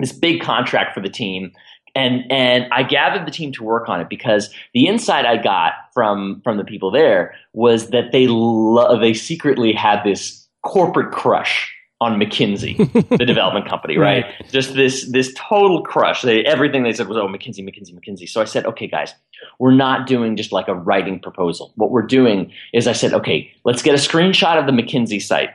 this 0.03 0.12
big 0.12 0.41
contract 0.43 0.95
for 0.95 1.01
the 1.01 1.09
team. 1.09 1.53
And 1.95 2.31
and 2.31 2.67
I 2.73 2.83
gathered 2.83 3.27
the 3.27 3.31
team 3.31 3.53
to 3.53 3.62
work 3.62 3.88
on 3.88 4.01
it 4.01 4.09
because 4.09 4.53
the 4.73 4.87
insight 4.87 5.27
I 5.27 5.37
got 5.37 5.73
from 5.93 6.41
from 6.43 6.57
the 6.57 6.65
people 6.65 6.91
there 6.91 7.35
was 7.53 7.91
that 7.91 8.12
they 8.12 8.27
lo- 8.29 8.99
they 8.99 9.12
secretly 9.12 9.73
had 9.73 10.03
this 10.03 10.49
corporate 10.62 11.12
crush 11.12 11.75
on 12.01 12.19
McKinsey, 12.19 12.77
the 13.19 13.25
development 13.25 13.69
company, 13.69 13.97
right? 13.97 14.25
right? 14.25 14.51
Just 14.51 14.75
this 14.75 15.11
this 15.12 15.33
total 15.37 15.83
crush. 15.83 16.23
They, 16.23 16.45
everything 16.45 16.83
they 16.83 16.93
said 16.93 17.09
was, 17.09 17.19
"Oh, 17.19 17.29
McKinsey, 17.29 17.61
McKinsey, 17.61 17.95
McKinsey." 17.95 18.29
So 18.29 18.41
I 18.41 18.45
said, 18.45 18.65
"Okay, 18.65 18.88
guys, 18.88 19.15
we're 19.59 19.75
not 19.75 20.07
doing 20.07 20.35
just 20.37 20.51
like 20.51 20.69
a 20.69 20.75
writing 20.75 21.21
proposal. 21.21 21.73
What 21.77 21.91
we're 21.91 22.07
doing 22.07 22.53
is, 22.73 22.88
I 22.88 22.93
said, 22.93 23.12
okay, 23.12 23.53
let's 23.65 23.83
get 23.83 23.95
a 23.95 23.99
screenshot 23.99 24.59
of 24.59 24.67
the 24.67 24.73
McKinsey 24.73 25.21
site." 25.21 25.51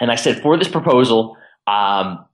And 0.00 0.10
I 0.10 0.14
said, 0.14 0.40
for 0.42 0.56
this 0.56 0.68
proposal, 0.68 1.36
um, 1.66 2.24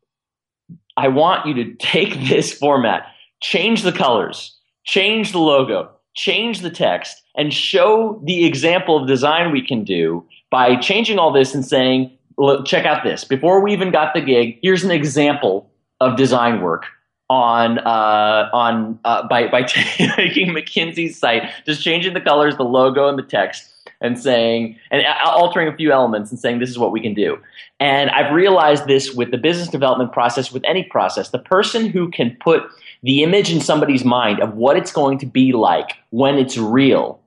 I 0.96 1.08
want 1.08 1.46
you 1.46 1.54
to 1.54 1.74
take 1.74 2.28
this 2.28 2.52
format, 2.52 3.06
change 3.40 3.82
the 3.82 3.92
colors, 3.92 4.56
change 4.84 5.32
the 5.32 5.38
logo, 5.38 5.90
change 6.14 6.60
the 6.60 6.70
text, 6.70 7.22
and 7.36 7.52
show 7.52 8.20
the 8.24 8.44
example 8.44 9.00
of 9.00 9.08
design 9.08 9.50
we 9.50 9.66
can 9.66 9.84
do 9.84 10.24
by 10.50 10.76
changing 10.76 11.18
all 11.18 11.32
this 11.32 11.54
and 11.54 11.64
saying, 11.64 12.16
look, 12.38 12.66
check 12.66 12.86
out 12.86 13.02
this. 13.02 13.24
Before 13.24 13.60
we 13.60 13.72
even 13.72 13.90
got 13.90 14.14
the 14.14 14.20
gig, 14.20 14.58
here's 14.62 14.84
an 14.84 14.90
example 14.90 15.70
of 16.00 16.16
design 16.16 16.60
work 16.60 16.86
on 17.30 17.78
uh, 17.78 18.50
on 18.52 18.98
uh, 19.04 19.26
by 19.26 19.48
by 19.48 19.62
taking 19.62 20.48
McKinsey's 20.50 21.18
site, 21.18 21.50
just 21.66 21.82
changing 21.82 22.14
the 22.14 22.20
colors, 22.20 22.56
the 22.56 22.64
logo, 22.64 23.08
and 23.08 23.18
the 23.18 23.22
text, 23.22 23.73
and 24.04 24.18
saying 24.18 24.78
and 24.90 25.04
altering 25.24 25.66
a 25.66 25.76
few 25.76 25.90
elements 25.90 26.30
and 26.30 26.38
saying 26.38 26.58
this 26.58 26.70
is 26.70 26.78
what 26.78 26.92
we 26.92 27.00
can 27.00 27.14
do. 27.14 27.38
And 27.80 28.10
I've 28.10 28.32
realized 28.32 28.86
this 28.86 29.12
with 29.12 29.30
the 29.30 29.38
business 29.38 29.68
development 29.68 30.12
process, 30.12 30.52
with 30.52 30.62
any 30.64 30.84
process. 30.84 31.30
The 31.30 31.38
person 31.38 31.88
who 31.88 32.10
can 32.10 32.36
put 32.40 32.62
the 33.02 33.22
image 33.22 33.50
in 33.50 33.60
somebody's 33.60 34.04
mind 34.04 34.40
of 34.40 34.54
what 34.54 34.76
it's 34.76 34.92
going 34.92 35.18
to 35.18 35.26
be 35.26 35.52
like 35.52 35.92
when 36.10 36.36
it's 36.36 36.56
real 36.56 37.20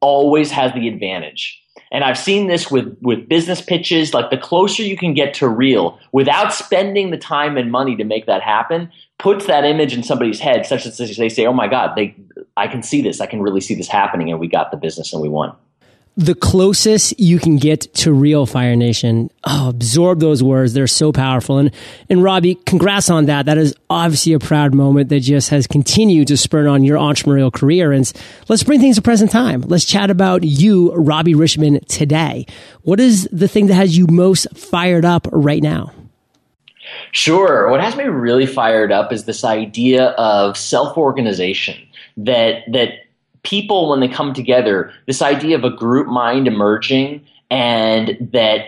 always 0.00 0.50
has 0.50 0.72
the 0.72 0.88
advantage. 0.88 1.60
And 1.92 2.02
I've 2.02 2.18
seen 2.18 2.48
this 2.48 2.70
with, 2.70 2.96
with 3.02 3.28
business 3.28 3.60
pitches. 3.60 4.12
Like 4.12 4.30
the 4.30 4.38
closer 4.38 4.82
you 4.82 4.96
can 4.96 5.14
get 5.14 5.32
to 5.34 5.48
real 5.48 5.98
without 6.10 6.52
spending 6.52 7.10
the 7.10 7.16
time 7.16 7.56
and 7.56 7.70
money 7.70 7.94
to 7.96 8.04
make 8.04 8.26
that 8.26 8.42
happen, 8.42 8.90
puts 9.18 9.46
that 9.46 9.64
image 9.64 9.94
in 9.94 10.02
somebody's 10.02 10.40
head 10.40 10.66
such 10.66 10.84
that 10.84 10.96
they 10.96 11.28
say, 11.28 11.46
oh 11.46 11.52
my 11.52 11.68
God, 11.68 11.94
they, 11.94 12.16
I 12.56 12.66
can 12.66 12.82
see 12.82 13.00
this. 13.00 13.20
I 13.20 13.26
can 13.26 13.40
really 13.40 13.60
see 13.60 13.74
this 13.74 13.88
happening. 13.88 14.30
And 14.30 14.40
we 14.40 14.48
got 14.48 14.70
the 14.70 14.76
business 14.76 15.12
and 15.12 15.22
we 15.22 15.28
won 15.28 15.54
the 16.16 16.34
closest 16.34 17.18
you 17.18 17.40
can 17.40 17.56
get 17.56 17.92
to 17.94 18.12
real 18.12 18.46
Fire 18.46 18.76
Nation. 18.76 19.30
Oh, 19.42 19.68
absorb 19.70 20.20
those 20.20 20.42
words. 20.42 20.72
They're 20.72 20.86
so 20.86 21.10
powerful. 21.10 21.58
And, 21.58 21.72
and 22.08 22.22
Robbie, 22.22 22.54
congrats 22.54 23.10
on 23.10 23.26
that. 23.26 23.46
That 23.46 23.58
is 23.58 23.74
obviously 23.90 24.32
a 24.32 24.38
proud 24.38 24.74
moment 24.74 25.08
that 25.08 25.20
just 25.20 25.50
has 25.50 25.66
continued 25.66 26.28
to 26.28 26.36
spur 26.36 26.68
on 26.68 26.84
your 26.84 26.98
entrepreneurial 26.98 27.52
career. 27.52 27.90
And 27.90 28.10
let's 28.48 28.62
bring 28.62 28.80
things 28.80 28.96
to 28.96 29.02
present 29.02 29.32
time. 29.32 29.62
Let's 29.62 29.84
chat 29.84 30.08
about 30.08 30.44
you, 30.44 30.94
Robbie 30.94 31.34
Richman, 31.34 31.84
today. 31.86 32.46
What 32.82 33.00
is 33.00 33.28
the 33.32 33.48
thing 33.48 33.66
that 33.66 33.74
has 33.74 33.98
you 33.98 34.06
most 34.08 34.46
fired 34.56 35.04
up 35.04 35.26
right 35.32 35.62
now? 35.62 35.92
Sure. 37.10 37.70
What 37.70 37.80
has 37.80 37.96
me 37.96 38.04
really 38.04 38.46
fired 38.46 38.92
up 38.92 39.12
is 39.12 39.24
this 39.24 39.42
idea 39.42 40.08
of 40.10 40.56
self 40.56 40.96
organization 40.96 41.76
that, 42.18 42.62
that 42.70 43.03
people 43.44 43.88
when 43.90 44.00
they 44.00 44.08
come 44.08 44.34
together, 44.34 44.92
this 45.06 45.22
idea 45.22 45.56
of 45.56 45.64
a 45.64 45.70
group 45.70 46.08
mind 46.08 46.48
emerging 46.48 47.24
and 47.50 48.16
that 48.32 48.66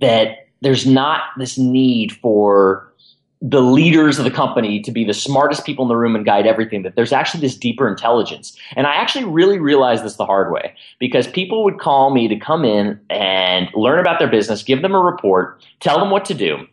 that 0.00 0.48
there's 0.60 0.86
not 0.86 1.22
this 1.38 1.56
need 1.56 2.12
for 2.12 2.92
the 3.40 3.62
leaders 3.62 4.18
of 4.18 4.24
the 4.24 4.30
company 4.30 4.82
to 4.82 4.90
be 4.90 5.04
the 5.04 5.14
smartest 5.14 5.64
people 5.64 5.84
in 5.84 5.88
the 5.88 5.96
room 5.96 6.16
and 6.16 6.24
guide 6.24 6.46
everything 6.46 6.82
that 6.82 6.96
there's 6.96 7.12
actually 7.12 7.40
this 7.40 7.56
deeper 7.56 7.88
intelligence. 7.88 8.58
And 8.74 8.86
i 8.86 8.94
actually 8.96 9.24
really 9.24 9.58
realized 9.58 10.04
this 10.04 10.16
the 10.16 10.26
hard 10.26 10.52
way 10.52 10.74
because 10.98 11.28
people 11.28 11.62
would 11.64 11.78
call 11.78 12.12
me 12.12 12.26
to 12.28 12.36
come 12.36 12.64
in 12.64 12.98
and 13.08 13.68
learn 13.74 14.00
about 14.00 14.18
their 14.18 14.28
business 14.28 14.62
give 14.62 14.82
them 14.82 14.94
a 14.94 15.00
report 15.00 15.62
tell 15.80 16.00
them 16.00 16.10
what 16.10 16.24
to 16.24 16.34
do 16.34 16.66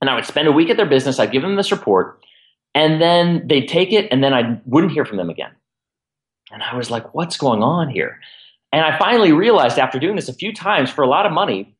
and 0.00 0.10
i 0.10 0.14
would 0.14 0.26
spend 0.26 0.46
a 0.46 0.52
week 0.52 0.68
at 0.68 0.76
their 0.76 0.86
business 0.86 1.18
i'd 1.18 1.32
give 1.32 1.42
them 1.42 1.56
this 1.56 1.72
report 1.72 2.22
and 2.74 3.00
then 3.00 3.46
they'd 3.46 3.68
take 3.68 3.92
it 3.92 4.06
and 4.10 4.22
then 4.22 4.34
i 4.34 4.60
wouldn't 4.66 4.92
hear 4.92 5.06
from 5.06 5.16
them 5.16 5.30
again 5.30 5.50
and 6.54 6.62
I 6.62 6.76
was 6.76 6.90
like, 6.90 7.14
what's 7.14 7.36
going 7.36 7.62
on 7.62 7.90
here? 7.90 8.20
And 8.72 8.84
I 8.84 8.96
finally 8.96 9.32
realized 9.32 9.78
after 9.78 9.98
doing 9.98 10.16
this 10.16 10.28
a 10.28 10.32
few 10.32 10.54
times 10.54 10.88
for 10.88 11.02
a 11.02 11.08
lot 11.08 11.26
of 11.26 11.32
money 11.32 11.74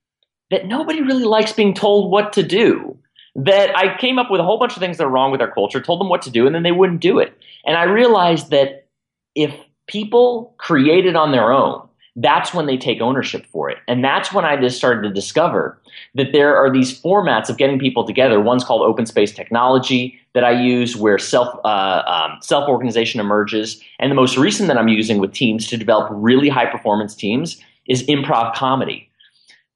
that 0.50 0.66
nobody 0.66 1.00
really 1.00 1.24
likes 1.24 1.52
being 1.52 1.74
told 1.74 2.10
what 2.10 2.32
to 2.34 2.42
do. 2.42 2.98
That 3.36 3.76
I 3.76 3.96
came 3.98 4.18
up 4.18 4.30
with 4.30 4.40
a 4.40 4.44
whole 4.44 4.58
bunch 4.58 4.74
of 4.74 4.80
things 4.80 4.98
that 4.98 5.04
are 5.04 5.10
wrong 5.10 5.32
with 5.32 5.40
our 5.40 5.50
culture, 5.50 5.80
told 5.80 6.00
them 6.00 6.08
what 6.08 6.22
to 6.22 6.30
do, 6.30 6.46
and 6.46 6.54
then 6.54 6.62
they 6.62 6.72
wouldn't 6.72 7.00
do 7.00 7.18
it. 7.18 7.36
And 7.64 7.76
I 7.76 7.84
realized 7.84 8.50
that 8.50 8.86
if 9.34 9.54
people 9.86 10.54
create 10.58 11.06
it 11.06 11.16
on 11.16 11.32
their 11.32 11.52
own 11.52 11.88
that's 12.16 12.54
when 12.54 12.66
they 12.66 12.76
take 12.76 13.00
ownership 13.00 13.44
for 13.46 13.68
it. 13.68 13.78
And 13.88 14.04
that's 14.04 14.32
when 14.32 14.44
I 14.44 14.56
just 14.56 14.76
started 14.76 15.02
to 15.02 15.12
discover 15.12 15.80
that 16.14 16.32
there 16.32 16.56
are 16.56 16.72
these 16.72 17.00
formats 17.00 17.48
of 17.48 17.56
getting 17.56 17.78
people 17.78 18.06
together. 18.06 18.40
One's 18.40 18.64
called 18.64 18.82
open 18.82 19.04
space 19.06 19.32
technology 19.32 20.18
that 20.32 20.44
I 20.44 20.52
use 20.52 20.96
where 20.96 21.18
self, 21.18 21.58
uh, 21.64 22.02
um, 22.06 22.38
self 22.40 22.68
organization 22.68 23.20
emerges. 23.20 23.80
And 23.98 24.10
the 24.10 24.16
most 24.16 24.36
recent 24.36 24.68
that 24.68 24.78
I'm 24.78 24.88
using 24.88 25.18
with 25.18 25.32
teams 25.32 25.66
to 25.68 25.76
develop 25.76 26.08
really 26.12 26.48
high 26.48 26.66
performance 26.66 27.14
teams 27.14 27.60
is 27.88 28.04
improv 28.04 28.54
comedy. 28.54 29.08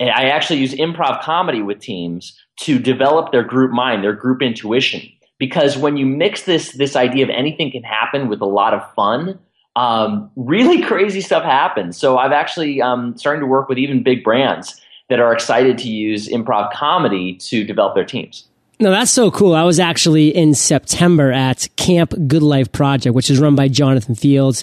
And 0.01 0.11
I 0.11 0.29
actually 0.29 0.61
use 0.61 0.75
improv 0.75 1.21
comedy 1.23 1.61
with 1.61 1.81
teams 1.81 2.39
to 2.61 2.79
develop 2.79 3.33
their 3.33 3.43
group 3.43 3.73
mind, 3.73 4.05
their 4.05 4.13
group 4.13 4.43
intuition. 4.43 5.03
Because 5.39 5.77
when 5.77 5.97
you 5.97 6.07
mix 6.07 6.43
this, 6.43 6.73
this 6.73 6.97
idea 6.97 7.25
of 7.25 7.31
anything 7.31 7.71
can 7.71 7.83
happen 7.83 8.29
with 8.29 8.41
a 8.41 8.47
lot 8.47 8.75
of 8.75 8.95
fun, 8.95 9.39
um, 9.79 10.31
really 10.37 10.83
crazy 10.91 11.21
stuff 11.21 11.45
happens. 11.45 11.97
So 11.97 12.19
I've 12.19 12.33
actually 12.33 12.83
um, 12.83 13.17
starting 13.17 13.41
to 13.41 13.47
work 13.47 13.69
with 13.69 13.79
even 13.79 14.03
big 14.03 14.25
brands 14.25 14.81
that 15.09 15.21
are 15.21 15.33
excited 15.33 15.79
to 15.79 15.89
use 15.89 16.29
improv 16.29 16.73
comedy 16.73 17.35
to 17.37 17.65
develop 17.65 17.95
their 17.95 18.05
teams. 18.05 18.48
No, 18.81 18.93
that's 18.93 19.11
so 19.11 19.33
cool. 19.33 19.57
I 19.57 19.65
was 19.65 19.81
actually 19.81 20.29
in 20.29 20.55
September 20.55 21.33
at 21.33 21.67
Camp 21.75 22.15
Good 22.29 22.45
Life 22.45 22.71
Project, 22.71 23.13
which 23.13 23.29
is 23.29 23.41
run 23.41 23.57
by 23.57 23.67
Jonathan 23.67 24.15
Fields. 24.15 24.63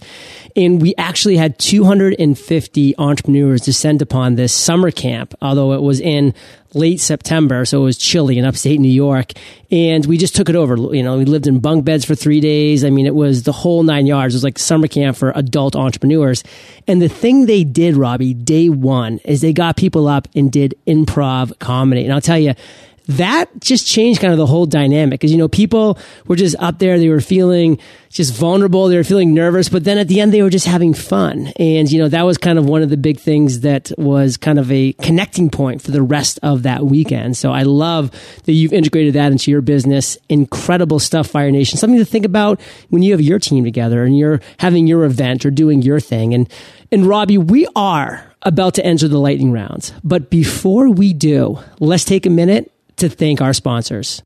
And 0.55 0.81
we 0.81 0.95
actually 0.97 1.35
had 1.35 1.59
250 1.59 2.97
entrepreneurs 2.97 3.61
descend 3.61 4.01
upon 4.01 4.35
this 4.35 4.53
summer 4.53 4.89
camp, 4.89 5.35
although 5.41 5.73
it 5.73 5.81
was 5.81 5.99
in 5.99 6.33
late 6.73 7.01
September, 7.01 7.65
so 7.65 7.81
it 7.81 7.83
was 7.83 7.97
chilly 7.97 8.37
in 8.37 8.45
upstate 8.45 8.79
New 8.79 8.87
York. 8.87 9.33
And 9.69 10.05
we 10.05 10.17
just 10.17 10.33
took 10.33 10.47
it 10.47 10.55
over. 10.55 10.77
You 10.95 11.03
know, 11.03 11.17
we 11.17 11.25
lived 11.25 11.47
in 11.47 11.59
bunk 11.59 11.83
beds 11.83 12.05
for 12.05 12.15
three 12.15 12.39
days. 12.39 12.85
I 12.85 12.91
mean, 12.91 13.05
it 13.05 13.15
was 13.15 13.43
the 13.43 13.51
whole 13.51 13.83
nine 13.83 14.05
yards. 14.05 14.33
It 14.33 14.37
was 14.37 14.43
like 14.45 14.57
summer 14.57 14.87
camp 14.87 15.17
for 15.17 15.33
adult 15.35 15.75
entrepreneurs. 15.75 16.41
And 16.87 17.01
the 17.01 17.09
thing 17.09 17.47
they 17.47 17.65
did, 17.65 17.97
Robbie, 17.97 18.33
day 18.33 18.69
one, 18.69 19.17
is 19.25 19.41
they 19.41 19.51
got 19.51 19.75
people 19.75 20.07
up 20.07 20.29
and 20.33 20.49
did 20.49 20.73
improv 20.87 21.59
comedy. 21.59 22.05
And 22.05 22.13
I'll 22.13 22.21
tell 22.21 22.39
you, 22.39 22.53
that 23.07 23.49
just 23.59 23.87
changed 23.87 24.21
kind 24.21 24.33
of 24.33 24.37
the 24.37 24.45
whole 24.45 24.65
dynamic. 24.65 25.19
Because 25.19 25.31
you 25.31 25.37
know 25.37 25.47
people 25.47 25.97
were 26.27 26.35
just 26.35 26.55
up 26.59 26.79
there 26.79 26.99
they 26.99 27.09
were 27.09 27.21
feeling 27.21 27.79
just 28.09 28.33
vulnerable 28.33 28.87
they 28.87 28.95
were 28.95 29.03
feeling 29.03 29.33
nervous 29.33 29.67
but 29.67 29.83
then 29.83 29.97
at 29.97 30.07
the 30.07 30.21
end 30.21 30.33
they 30.33 30.41
were 30.41 30.49
just 30.49 30.65
having 30.65 30.93
fun. 30.93 31.47
And 31.57 31.91
you 31.91 31.99
know 31.99 32.07
that 32.09 32.23
was 32.23 32.37
kind 32.37 32.57
of 32.57 32.65
one 32.65 32.81
of 32.81 32.89
the 32.89 32.97
big 32.97 33.19
things 33.19 33.61
that 33.61 33.91
was 33.97 34.37
kind 34.37 34.59
of 34.59 34.71
a 34.71 34.93
connecting 34.93 35.49
point 35.49 35.81
for 35.81 35.91
the 35.91 36.01
rest 36.01 36.39
of 36.43 36.63
that 36.63 36.85
weekend. 36.85 37.37
So 37.37 37.51
i 37.51 37.63
love 37.63 38.11
that 38.45 38.53
you've 38.53 38.73
integrated 38.73 39.13
that 39.15 39.31
into 39.31 39.51
your 39.51 39.61
business. 39.61 40.17
Incredible 40.29 40.99
stuff 40.99 41.27
fire 41.27 41.51
nation. 41.51 41.77
Something 41.77 41.99
to 41.99 42.05
think 42.05 42.25
about 42.25 42.59
when 42.89 43.03
you 43.03 43.11
have 43.11 43.21
your 43.21 43.39
team 43.39 43.63
together 43.63 44.03
and 44.03 44.17
you're 44.17 44.41
having 44.59 44.87
your 44.87 45.05
event 45.05 45.45
or 45.45 45.51
doing 45.51 45.81
your 45.81 45.99
thing. 45.99 46.33
And 46.33 46.49
and 46.91 47.05
robbie 47.05 47.37
we 47.37 47.67
are 47.75 48.31
about 48.41 48.75
to 48.75 48.85
enter 48.85 49.07
the 49.07 49.17
lightning 49.17 49.51
rounds. 49.51 49.91
But 50.03 50.29
before 50.29 50.89
we 50.89 51.13
do 51.13 51.59
let's 51.79 52.05
take 52.05 52.25
a 52.25 52.29
minute 52.29 52.71
to 52.97 53.09
thank 53.09 53.41
our 53.41 53.53
sponsors. 53.53 54.21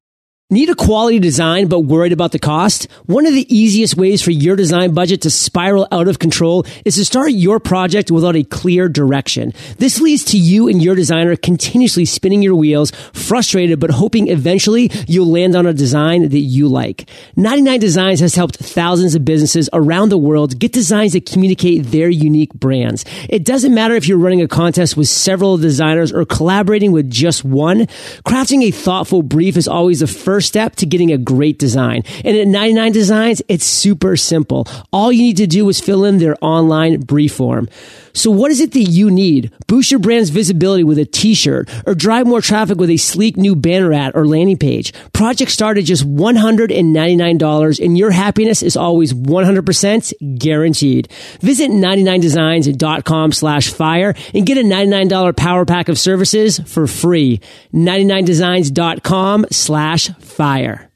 Need 0.51 0.71
a 0.71 0.73
quality 0.73 1.19
design 1.19 1.67
but 1.67 1.81
worried 1.81 2.11
about 2.11 2.31
the 2.31 2.39
cost? 2.39 2.87
One 3.05 3.27
of 3.27 3.35
the 3.35 3.45
easiest 3.55 3.95
ways 3.95 4.23
for 4.23 4.31
your 4.31 4.55
design 4.55 4.95
budget 4.95 5.21
to 5.21 5.29
spiral 5.29 5.87
out 5.91 6.07
of 6.07 6.17
control 6.17 6.65
is 6.83 6.95
to 6.95 7.05
start 7.05 7.33
your 7.33 7.59
project 7.59 8.09
without 8.09 8.35
a 8.35 8.43
clear 8.43 8.89
direction. 8.89 9.53
This 9.77 10.01
leads 10.01 10.23
to 10.23 10.39
you 10.39 10.67
and 10.67 10.81
your 10.81 10.95
designer 10.95 11.35
continuously 11.35 12.03
spinning 12.05 12.41
your 12.41 12.55
wheels, 12.55 12.89
frustrated 13.13 13.79
but 13.79 13.91
hoping 13.91 14.29
eventually 14.29 14.89
you'll 15.07 15.29
land 15.31 15.55
on 15.55 15.67
a 15.67 15.71
design 15.71 16.29
that 16.29 16.39
you 16.39 16.67
like. 16.67 17.07
99 17.35 17.79
Designs 17.79 18.19
has 18.19 18.33
helped 18.33 18.57
thousands 18.57 19.13
of 19.13 19.23
businesses 19.23 19.69
around 19.71 20.09
the 20.09 20.17
world 20.17 20.57
get 20.57 20.73
designs 20.73 21.13
that 21.13 21.27
communicate 21.27 21.83
their 21.91 22.09
unique 22.09 22.55
brands. 22.55 23.05
It 23.29 23.45
doesn't 23.45 23.75
matter 23.75 23.93
if 23.93 24.07
you're 24.07 24.17
running 24.17 24.41
a 24.41 24.47
contest 24.47 24.97
with 24.97 25.09
several 25.09 25.59
designers 25.59 26.11
or 26.11 26.25
collaborating 26.25 26.91
with 26.91 27.07
just 27.07 27.45
one. 27.45 27.85
Crafting 28.25 28.63
a 28.63 28.71
thoughtful 28.71 29.21
brief 29.21 29.55
is 29.55 29.67
always 29.67 29.99
the 29.99 30.07
first 30.07 30.38
first 30.39 30.47
step 30.47 30.73
to 30.77 30.85
getting 30.85 31.11
a 31.11 31.17
great 31.17 31.59
design. 31.59 32.01
And 32.23 32.37
at 32.37 32.47
99 32.47 32.93
Designs, 32.93 33.41
it's 33.49 33.65
super 33.65 34.15
simple. 34.15 34.65
All 34.93 35.11
you 35.11 35.21
need 35.21 35.35
to 35.35 35.47
do 35.47 35.67
is 35.67 35.81
fill 35.81 36.05
in 36.05 36.19
their 36.19 36.37
online 36.39 37.01
brief 37.01 37.33
form. 37.33 37.67
So 38.13 38.31
what 38.31 38.51
is 38.51 38.59
it 38.59 38.71
that 38.71 38.83
you 38.83 39.11
need? 39.11 39.51
Boost 39.67 39.91
your 39.91 39.99
brand's 39.99 40.29
visibility 40.29 40.83
with 40.83 40.97
a 40.97 41.05
t-shirt 41.05 41.69
or 41.85 41.93
drive 41.93 42.25
more 42.25 42.41
traffic 42.41 42.77
with 42.77 42.89
a 42.89 42.97
sleek 42.97 43.37
new 43.37 43.55
banner 43.55 43.93
ad 43.93 44.13
or 44.15 44.25
landing 44.27 44.57
page. 44.57 44.93
Projects 45.13 45.53
start 45.53 45.77
at 45.77 45.83
just 45.83 46.05
$199 46.07 47.85
and 47.85 47.97
your 47.97 48.11
happiness 48.11 48.63
is 48.63 48.77
always 48.77 49.13
100% 49.13 50.37
guaranteed. 50.37 51.11
Visit 51.41 51.69
99designs.com 51.71 53.31
slash 53.31 53.71
fire 53.71 54.15
and 54.33 54.45
get 54.45 54.57
a 54.57 54.63
$99 54.63 55.35
power 55.35 55.65
pack 55.65 55.89
of 55.89 55.99
services 55.99 56.59
for 56.59 56.87
free. 56.87 57.41
99designs.com 57.73 59.45
slash 59.51 60.09
fire 60.09 60.28
fire. 60.39 60.88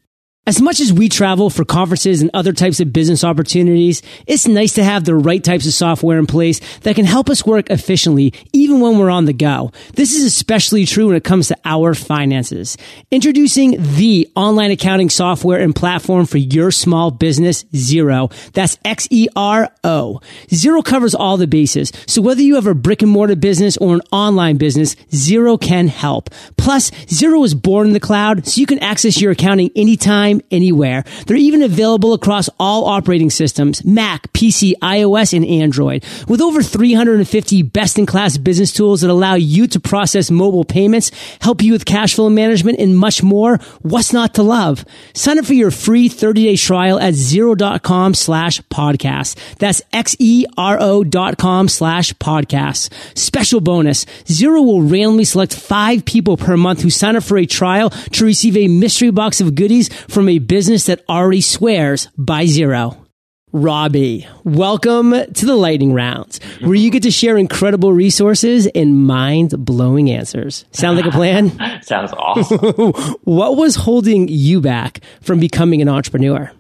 As 0.45 0.62
much 0.62 0.82
as 0.82 0.91
we 0.91 1.08
travel 1.08 1.49
for 1.49 1.63
conferences 1.63 2.21
and 2.21 2.29
other 2.34 2.51
types 2.51 2.82
of 2.82 2.91
business 2.91 3.23
opportunities, 3.23 4.01
it's 4.27 4.45
nice 4.45 4.73
to 4.73 4.84
have 4.84 5.06
the 5.06 5.15
right 5.15 5.41
types 5.41 5.65
of 5.65 5.73
software 5.73 6.19
in 6.19 6.25
place 6.25 6.60
that 6.79 6.97
can 6.97 7.06
help 7.06 7.29
us 7.29 7.45
work 7.45 7.69
efficiently 7.69 8.34
even 8.51 8.82
when 8.82 8.97
we're 8.97 9.10
on 9.10 9.23
the 9.23 9.32
go. 9.32 9.71
This 9.93 10.13
is 10.13 10.25
especially 10.25 10.86
true 10.86 11.08
when 11.08 11.15
it 11.15 11.23
comes 11.23 11.47
to 11.47 11.58
our 11.63 11.93
finances. 11.93 12.75
Introducing 13.10 13.77
the 13.95 14.29
online 14.36 14.71
accounting 14.71 15.10
software 15.10 15.62
and 15.62 15.73
platform 15.73 16.25
for 16.25 16.39
your 16.39 16.71
small 16.71 17.10
business, 17.10 17.63
Xero. 17.71 18.29
That's 18.51 18.77
X-E-R-O. 18.84 20.19
Xero 20.49 20.84
covers 20.84 21.15
all 21.15 21.38
the 21.38 21.47
bases. 21.47 21.93
So 22.06 22.21
whether 22.21 22.41
you 22.41 22.56
have 22.56 22.67
a 22.67 22.75
brick 22.75 23.01
and 23.01 23.12
mortar 23.12 23.38
business 23.38 23.77
or 23.77 23.95
an 23.95 24.01
online 24.12 24.58
business, 24.58 24.95
Xero 25.10 25.58
can 25.58 25.88
help. 25.88 26.32
Zero 26.60 26.82
Xero 27.08 27.45
is 27.45 27.56
born 27.56 27.88
in 27.88 27.93
the 27.93 27.99
cloud, 28.01 28.45
so 28.45 28.60
you 28.60 28.67
can 28.67 28.79
access 28.79 29.21
your 29.21 29.32
accounting 29.32 29.71
anytime 29.75 30.33
anytime, 30.34 30.48
anywhere. 30.52 31.04
They're 31.26 31.38
even 31.38 31.62
available 31.62 32.13
across 32.13 32.50
all 32.60 32.86
operating 32.86 33.30
systems, 33.30 33.84
Mac, 33.84 34.32
PC, 34.34 34.74
iOS, 34.82 35.36
and 35.36 35.46
Android. 35.46 36.04
With 36.28 36.41
over 36.41 36.63
350 36.63 37.63
best-in-class 37.63 38.38
business 38.38 38.72
tools 38.72 39.02
that 39.02 39.10
allow 39.10 39.36
you 39.36 39.67
to 39.67 39.80
process 39.80 40.32
mobile 40.32 40.63
payments, 40.63 41.12
help 41.41 41.62
you 41.62 41.74
with 41.74 41.86
cash 41.86 42.15
flow 42.15 42.30
management, 42.30 42.80
and 42.80 42.98
much 42.98 43.24
more, 43.24 43.58
what's 43.82 44.13
not 44.13 44.36
to 44.36 44.43
love? 44.43 44.86
Sign 45.13 45.39
up 45.39 45.46
for 45.46 45.54
your 45.54 45.72
free 45.72 46.08
30-day 46.10 46.56
trial 46.56 47.00
at 47.00 47.13
xero.com 47.13 48.13
slash 48.13 48.62
podcast. 48.63 49.38
That's 49.58 49.82
X-E-R-O 49.91 51.04
dot 51.04 51.38
com 51.38 51.67
slash 51.67 52.13
podcast. 52.13 52.93
Special 53.17 53.60
bonus, 53.60 54.06
Xero 54.26 54.63
will 54.65 54.82
randomly 54.82 55.26
select 55.26 55.56
five 55.56 56.06
people 56.06 56.38
per 56.38 56.56
month 56.58 56.82
who 56.82 56.89
sign 56.89 57.15
up 57.15 57.24
for 57.24 57.38
a 57.38 57.46
trial 57.46 57.89
to 57.89 58.26
receive 58.26 58.56
a 58.56 58.67
mystery 58.67 59.12
box 59.12 59.41
of 59.41 59.56
goodies 59.56 59.89
from 60.08 60.22
a 60.29 60.39
business 60.39 60.86
that 60.86 61.03
already 61.07 61.41
swears 61.41 62.07
by 62.17 62.45
Xero. 62.45 62.97
Robbie, 63.55 64.27
welcome 64.43 65.12
to 65.12 65.45
the 65.45 65.55
lightning 65.55 65.93
rounds, 65.93 66.39
where 66.62 66.73
you 66.73 66.89
get 66.89 67.03
to 67.03 67.12
share 67.12 67.38
incredible 67.38 67.93
resources 67.93 68.65
and 68.65 69.05
mind 69.05 69.53
blowing 69.63 70.09
answers. 70.09 70.65
Sound 70.71 70.97
like 70.97 71.05
a 71.05 71.12
plan? 71.12 71.51
Sounds 71.83 72.12
awesome. 72.13 72.93
what 73.23 73.55
was 73.55 73.75
holding 73.75 74.27
you 74.27 74.59
back 74.59 75.01
from 75.21 75.39
becoming 75.39 75.83
an 75.83 75.88
entrepreneur? 75.88 76.51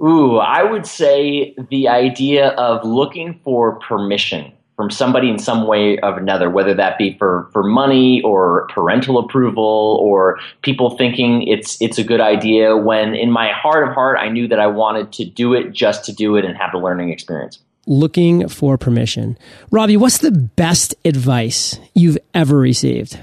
Ooh, 0.00 0.36
I 0.36 0.62
would 0.62 0.86
say 0.86 1.56
the 1.68 1.88
idea 1.88 2.50
of 2.50 2.84
looking 2.84 3.40
for 3.42 3.80
permission 3.80 4.52
from 4.78 4.92
somebody 4.92 5.28
in 5.28 5.40
some 5.40 5.66
way 5.66 5.98
of 5.98 6.16
another, 6.16 6.48
whether 6.48 6.72
that 6.72 6.96
be 6.98 7.18
for, 7.18 7.50
for 7.52 7.64
money 7.64 8.22
or 8.22 8.68
parental 8.68 9.18
approval 9.18 9.98
or 10.00 10.38
people 10.62 10.96
thinking 10.96 11.42
it's 11.48 11.82
it's 11.82 11.98
a 11.98 12.04
good 12.04 12.20
idea 12.20 12.76
when 12.76 13.12
in 13.12 13.28
my 13.28 13.50
heart 13.50 13.88
of 13.88 13.92
heart 13.92 14.18
I 14.20 14.28
knew 14.28 14.46
that 14.46 14.60
I 14.60 14.68
wanted 14.68 15.12
to 15.14 15.24
do 15.24 15.52
it 15.52 15.72
just 15.72 16.04
to 16.04 16.12
do 16.12 16.36
it 16.36 16.44
and 16.44 16.56
have 16.56 16.70
the 16.70 16.78
learning 16.78 17.10
experience. 17.10 17.58
Looking 17.88 18.46
for 18.46 18.78
permission. 18.78 19.36
Robbie, 19.72 19.96
what's 19.96 20.18
the 20.18 20.30
best 20.30 20.94
advice 21.04 21.80
you've 21.96 22.18
ever 22.32 22.56
received? 22.56 23.18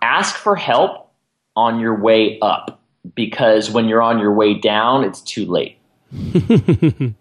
Ask 0.00 0.34
for 0.34 0.56
help 0.56 1.12
on 1.54 1.78
your 1.78 2.00
way 2.00 2.38
up 2.40 2.80
because 3.14 3.70
when 3.70 3.86
you're 3.86 4.00
on 4.00 4.18
your 4.18 4.32
way 4.32 4.54
down, 4.54 5.04
it's 5.04 5.20
too 5.20 5.44
late. 5.44 5.76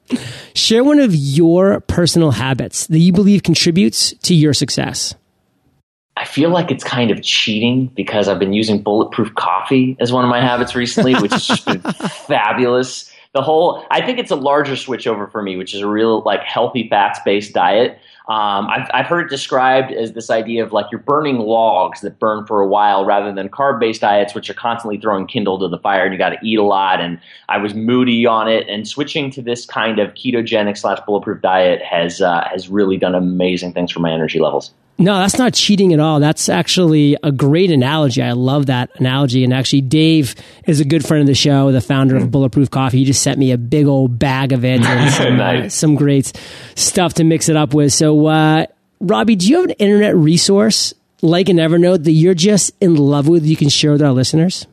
Share 0.53 0.83
one 0.83 0.99
of 0.99 1.15
your 1.15 1.79
personal 1.81 2.31
habits 2.31 2.87
that 2.87 2.99
you 2.99 3.13
believe 3.13 3.43
contributes 3.43 4.13
to 4.23 4.33
your 4.35 4.53
success. 4.53 5.15
I 6.15 6.25
feel 6.25 6.51
like 6.51 6.69
it's 6.69 6.83
kind 6.83 7.09
of 7.09 7.21
cheating 7.23 7.87
because 7.87 8.27
I've 8.27 8.39
been 8.39 8.53
using 8.53 8.81
bulletproof 8.81 9.33
coffee 9.35 9.97
as 9.99 10.13
one 10.13 10.23
of 10.23 10.29
my 10.29 10.41
habits 10.41 10.75
recently, 10.75 11.13
which 11.21 11.31
has 11.31 11.59
been 11.61 11.81
fabulous. 11.81 13.11
The 13.33 13.41
whole, 13.41 13.83
I 13.89 14.05
think 14.05 14.19
it's 14.19 14.29
a 14.29 14.35
larger 14.35 14.75
switch 14.75 15.07
over 15.07 15.27
for 15.27 15.41
me, 15.41 15.57
which 15.57 15.73
is 15.73 15.81
a 15.81 15.87
real 15.87 16.21
like 16.21 16.41
healthy 16.41 16.87
fats 16.87 17.19
based 17.25 17.53
diet. 17.53 17.99
Um, 18.29 18.69
I've, 18.69 18.89
I've 18.93 19.05
heard 19.05 19.25
it 19.25 19.29
described 19.29 19.91
as 19.91 20.13
this 20.13 20.29
idea 20.29 20.63
of 20.63 20.71
like 20.71 20.85
you're 20.91 21.01
burning 21.01 21.39
logs 21.39 21.99
that 22.01 22.19
burn 22.19 22.45
for 22.45 22.61
a 22.61 22.67
while 22.67 23.03
rather 23.03 23.33
than 23.33 23.49
carb 23.49 23.81
based 23.81 23.99
diets, 23.99 24.33
which 24.33 24.49
are 24.49 24.53
constantly 24.53 24.97
throwing 24.97 25.27
kindle 25.27 25.59
to 25.59 25.67
the 25.67 25.77
fire 25.79 26.05
and 26.05 26.13
you 26.13 26.17
got 26.17 26.29
to 26.29 26.37
eat 26.41 26.57
a 26.57 26.63
lot. 26.63 27.01
And 27.01 27.19
I 27.49 27.57
was 27.57 27.73
moody 27.73 28.25
on 28.25 28.47
it. 28.47 28.67
And 28.69 28.87
switching 28.87 29.29
to 29.31 29.41
this 29.41 29.65
kind 29.65 29.99
of 29.99 30.13
ketogenic 30.13 30.77
slash 30.77 30.99
bulletproof 31.05 31.41
diet 31.41 31.81
has, 31.81 32.21
uh, 32.21 32.47
has 32.49 32.69
really 32.69 32.95
done 32.95 33.13
amazing 33.13 33.73
things 33.73 33.91
for 33.91 33.99
my 33.99 34.11
energy 34.11 34.39
levels. 34.39 34.73
No, 34.97 35.17
that's 35.17 35.37
not 35.37 35.53
cheating 35.53 35.91
at 35.91 35.99
all. 35.99 36.19
That's 36.19 36.49
actually 36.49 37.17
a 37.23 37.31
great 37.31 37.71
analogy. 37.71 38.21
I 38.21 38.33
love 38.33 38.67
that 38.67 38.91
analogy. 38.99 39.43
And 39.43 39.53
actually, 39.53 39.81
Dave 39.81 40.35
is 40.67 40.79
a 40.79 40.85
good 40.85 41.05
friend 41.05 41.21
of 41.21 41.27
the 41.27 41.35
show, 41.35 41.71
the 41.71 41.81
founder 41.81 42.15
of 42.15 42.29
Bulletproof 42.31 42.69
Coffee. 42.69 42.99
He 42.99 43.05
just 43.05 43.23
sent 43.23 43.39
me 43.39 43.51
a 43.51 43.57
big 43.57 43.87
old 43.87 44.19
bag 44.19 44.51
of 44.53 44.63
it 44.65 44.81
and 44.81 45.13
some, 45.13 45.37
nice. 45.37 45.65
uh, 45.65 45.69
some 45.69 45.95
great 45.95 46.31
stuff 46.75 47.15
to 47.15 47.23
mix 47.23 47.49
it 47.49 47.55
up 47.55 47.73
with. 47.73 47.91
So, 47.91 48.27
uh, 48.27 48.67
Robbie, 48.99 49.35
do 49.35 49.47
you 49.49 49.55
have 49.57 49.65
an 49.65 49.71
internet 49.71 50.15
resource 50.15 50.93
like 51.21 51.49
an 51.49 51.57
Evernote 51.57 52.03
that 52.03 52.11
you're 52.11 52.33
just 52.33 52.71
in 52.79 52.95
love 52.95 53.27
with 53.27 53.45
you 53.45 53.55
can 53.55 53.69
share 53.69 53.93
with 53.93 54.01
our 54.01 54.11
listeners? 54.11 54.67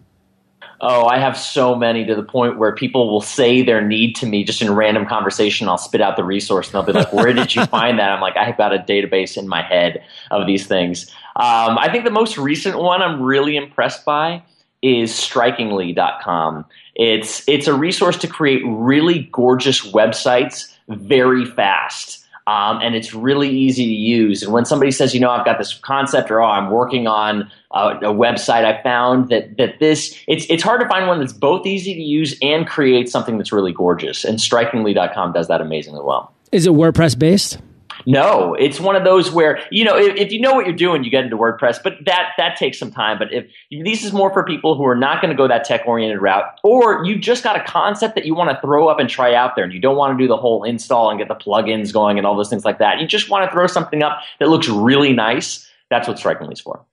Oh, 0.83 1.05
I 1.05 1.19
have 1.19 1.37
so 1.37 1.75
many 1.75 2.07
to 2.07 2.14
the 2.14 2.23
point 2.23 2.59
where 2.59 2.75
people 2.75 3.11
will 3.11 3.21
say 3.21 3.62
their 3.62 3.87
need 3.87 4.16
to 4.16 4.27
me 4.27 4.45
just 4.45 4.62
in 4.62 4.73
random 4.75 5.05
conversation. 5.07 5.69
I'll 5.69 5.77
spit 5.77 6.01
out 6.01 6.16
the 6.16 6.25
resource 6.25 6.69
and 6.69 6.75
they'll 6.75 6.83
be 6.83 6.93
like, 6.93 7.12
Where 7.12 7.33
did 7.33 7.55
you 7.55 7.66
find 7.66 7.99
that? 7.99 8.11
I'm 8.11 8.21
like, 8.21 8.37
I've 8.37 8.57
got 8.57 8.75
a 8.75 8.79
database 8.79 9.37
in 9.37 9.47
my 9.47 9.62
head 9.62 10.03
of 10.31 10.47
these 10.47 10.66
things. 10.66 11.11
Um, 11.37 11.79
I 11.79 11.90
think 11.93 12.05
the 12.05 12.11
most 12.11 12.38
recent 12.38 12.79
one 12.79 13.03
I'm 13.03 13.21
really 13.21 13.57
impressed 13.57 14.05
by 14.07 14.43
is 14.83 15.14
strikingly.com. 15.14 16.64
It's, 16.95 17.47
it's 17.47 17.66
a 17.66 17.75
resource 17.75 18.16
to 18.19 18.27
create 18.27 18.62
really 18.64 19.29
gorgeous 19.33 19.87
websites 19.93 20.75
very 20.88 21.45
fast. 21.45 22.25
Um, 22.47 22.81
and 22.83 22.97
it's 22.97 23.14
really 23.14 23.51
easy 23.51 23.85
to 23.85 23.93
use. 23.93 24.43
And 24.43 24.53
when 24.53 24.64
somebody 24.64 24.90
says, 24.90 25.14
you 25.14 25.21
know, 25.21 25.31
I've 25.31 25.45
got 25.45 25.59
this 25.59 25.75
concept, 25.75 26.31
or 26.31 26.43
oh, 26.43 26.47
I'm 26.47 26.71
working 26.71 27.07
on 27.07 27.51
a, 27.73 27.97
a 27.99 28.15
website, 28.15 28.65
I 28.65 28.83
found 28.83 29.29
that 29.29 29.57
that 29.59 29.79
this 29.79 30.19
it's 30.27 30.47
it's 30.49 30.63
hard 30.63 30.81
to 30.81 30.89
find 30.89 31.07
one 31.07 31.21
that's 31.21 31.33
both 31.33 31.67
easy 31.67 31.95
to 31.95 32.03
use 32.03 32.37
and 32.43 32.67
create 32.67 33.09
something 33.09 33.39
that's 33.39 33.53
really 33.53 33.73
gorgeous. 33.73 34.25
And 34.25 34.41
strikingly.com 34.41 35.33
does 35.33 35.49
that 35.49 35.61
amazingly 35.61 36.03
well. 36.03 36.33
Is 36.53 36.67
it 36.67 36.73
WordPress 36.73 37.19
based? 37.19 37.59
No, 38.07 38.55
it's 38.55 38.81
one 38.81 38.97
of 38.97 39.05
those 39.05 39.31
where 39.31 39.61
you 39.71 39.85
know 39.85 39.97
if, 39.97 40.17
if, 40.17 40.33
you 40.33 40.41
know 40.41 40.55
what 40.55 40.67
you're 40.67 40.75
doing, 40.75 41.05
you 41.05 41.11
get 41.11 41.25
into 41.25 41.37
WordPress, 41.37 41.83
but 41.83 41.95
that 42.07 42.31
that 42.39 42.57
takes 42.57 42.79
some 42.79 42.91
time. 42.91 43.19
But 43.19 43.33
if 43.33 43.47
this 43.71 44.05
is 44.05 44.13
more 44.13 44.33
for 44.33 44.43
people 44.45 44.75
who 44.75 44.87
are 44.87 44.97
not 44.97 45.21
going 45.21 45.31
to 45.31 45.37
go 45.37 45.47
that 45.49 45.65
tech 45.65 45.83
oriented 45.87 46.21
route, 46.21 46.45
or 46.65 47.05
you 47.05 47.19
just 47.19 47.45
got 47.45 47.57
a 47.57 47.65
concept 47.65 48.15
that 48.15 48.25
you 48.25 48.35
want 48.35 48.51
to 48.51 48.61
throw 48.61 48.89
up 48.89 48.99
and 48.99 49.09
try 49.09 49.35
out 49.35 49.55
there, 49.55 49.65
and 49.65 49.73
you 49.73 49.81
don't 49.81 49.97
want 49.97 50.17
to 50.17 50.23
do 50.23 50.27
the 50.27 50.37
whole 50.37 50.65
install 50.65 51.11
and 51.11 51.19
get 51.19 51.29
the 51.29 51.35
plugins 51.35 51.93
going 51.93 52.19
and 52.19 52.27
all 52.27 52.37
those 52.37 52.49
things 52.49 52.65
like 52.65 52.79
that. 52.79 53.01
You 53.01 53.07
just 53.07 53.29
want 53.29 53.45
to 53.45 53.55
throw 53.55 53.67
something 53.67 54.03
up 54.03 54.21
that 54.39 54.49
looks 54.49 54.69
really 54.69 55.13
nice. 55.13 55.69
That's 55.91 56.09
what 56.09 56.19
Strikingly 56.19 56.55
is 56.55 56.61
for. 56.61 56.85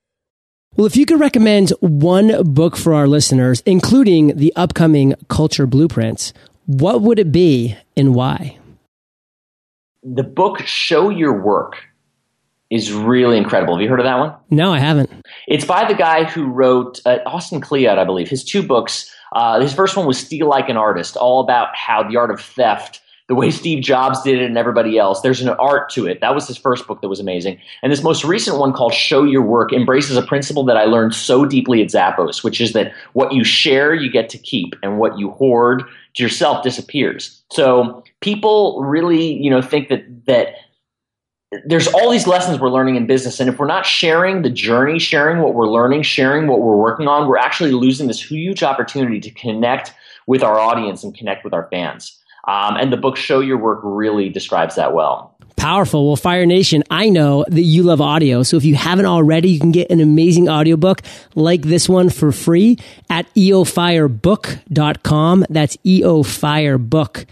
Well, 0.76 0.86
if 0.86 0.96
you 0.96 1.06
could 1.06 1.20
recommend 1.20 1.72
one 1.80 2.44
book 2.44 2.78
for 2.78 2.94
our 2.94 3.08
listeners, 3.08 3.64
including 3.66 4.38
the 4.38 4.54
upcoming 4.56 5.16
Culture 5.28 5.66
Blueprints, 5.66 6.34
what 6.66 7.02
would 7.02 7.18
it 7.18 7.32
be 7.32 7.76
and 7.96 8.14
why? 8.14 8.58
the 10.16 10.24
book 10.24 10.60
Show 10.66 11.10
Your 11.10 11.34
Work 11.42 11.78
is 12.70 12.92
really 12.92 13.38
incredible. 13.38 13.76
Have 13.76 13.82
you 13.82 13.90
heard 13.90 14.00
of 14.00 14.06
that 14.06 14.20
one? 14.20 14.34
No, 14.50 14.74
I 14.74 14.80
haven't. 14.80 15.10
It's 15.48 15.66
by 15.66 15.86
the 15.86 15.94
guy 15.94 16.26
who 16.26 16.46
wrote 16.46 17.00
uh, 17.06 17.20
Austin 17.26 17.62
Kleon, 17.62 17.98
I 17.98 18.04
believe. 18.04 18.30
His 18.30 18.44
two 18.44 18.64
books. 18.64 19.14
Uh, 19.34 19.60
his 19.60 19.74
first 19.74 19.98
one 19.98 20.06
was 20.06 20.18
Steal 20.18 20.48
Like 20.48 20.70
an 20.70 20.78
Artist, 20.78 21.18
all 21.18 21.42
about 21.42 21.76
how 21.76 22.04
the 22.04 22.18
art 22.18 22.32
of 22.32 22.40
theft, 22.40 23.02
the 23.28 23.36
way 23.36 23.52
Steve 23.52 23.84
Jobs 23.84 24.22
did 24.22 24.42
it 24.42 24.46
and 24.46 24.58
everybody 24.58 24.98
else. 24.98 25.22
There's 25.22 25.42
an 25.42 25.50
art 25.50 25.90
to 25.92 26.08
it. 26.08 26.22
That 26.22 26.34
was 26.34 26.48
his 26.48 26.58
first 26.58 26.88
book 26.88 27.02
that 27.02 27.10
was 27.10 27.20
amazing. 27.20 27.60
And 27.84 27.92
this 27.92 28.02
most 28.02 28.24
recent 28.24 28.58
one 28.58 28.72
called 28.72 28.94
Show 28.94 29.24
Your 29.24 29.42
Work 29.42 29.74
embraces 29.74 30.16
a 30.16 30.22
principle 30.22 30.64
that 30.66 30.78
I 30.78 30.86
learned 30.86 31.14
so 31.14 31.46
deeply 31.46 31.82
at 31.82 31.90
Zappos, 31.90 32.44
which 32.44 32.62
is 32.62 32.72
that 32.74 32.94
what 33.14 33.34
you 33.34 33.44
share, 33.44 33.94
you 33.94 34.10
get 34.10 34.30
to 34.30 34.38
keep, 34.38 34.76
and 34.82 34.98
what 34.98 35.20
you 35.20 35.32
hoard 35.32 35.84
to 36.16 36.24
yourself 36.24 36.64
disappears. 36.64 37.42
So 37.52 38.04
people 38.22 38.82
really, 38.84 39.34
you 39.34 39.50
know, 39.50 39.62
think 39.62 39.90
that 39.90 40.06
that 40.26 40.56
there's 41.66 41.88
all 41.88 42.12
these 42.12 42.28
lessons 42.28 42.60
we're 42.60 42.70
learning 42.70 42.98
in 42.98 43.08
business 43.08 43.40
and 43.40 43.50
if 43.50 43.58
we're 43.58 43.68
not 43.68 43.86
sharing 43.86 44.42
the 44.42 44.50
journey 44.50 45.00
sharing 45.00 45.40
what 45.40 45.54
we're 45.54 45.70
learning 45.70 46.02
sharing 46.02 46.46
what 46.46 46.60
we're 46.60 46.76
working 46.76 47.08
on 47.08 47.26
we're 47.26 47.38
actually 47.38 47.72
losing 47.72 48.08
this 48.08 48.22
huge 48.22 48.64
opportunity 48.64 49.22
to 49.22 49.32
connect 49.32 49.94
with 50.26 50.44
our 50.44 50.60
audience 50.60 51.06
and 51.06 51.16
connect 51.16 51.46
with 51.46 51.54
our 51.54 51.70
fans 51.72 52.20
um, 52.48 52.78
and 52.78 52.92
the 52.92 52.98
book 52.98 53.18
show 53.18 53.40
your 53.40 53.58
work 53.58 53.80
really 53.84 54.30
describes 54.30 54.76
that 54.76 54.94
well 54.94 55.34
Powerful. 55.58 56.06
Well, 56.06 56.16
Fire 56.16 56.46
Nation, 56.46 56.84
I 56.92 57.10
know 57.10 57.44
that 57.48 57.64
you 57.64 57.82
love 57.82 58.00
audio. 58.00 58.44
So 58.44 58.58
if 58.58 58.64
you 58.64 58.76
haven't 58.76 59.08
already, 59.08 59.50
you 59.50 59.60
can 59.60 59.72
get 59.72 59.90
an 59.90 60.00
amazing 60.00 60.48
audiobook 60.48 61.02
like 61.34 61.64
this 61.64 61.90
one 61.90 62.12
for 62.12 62.32
free 62.32 62.78
at 63.10 63.26
eofirebook.com. 63.34 65.46
That's 65.50 65.78
eofirebook.com 65.78 67.26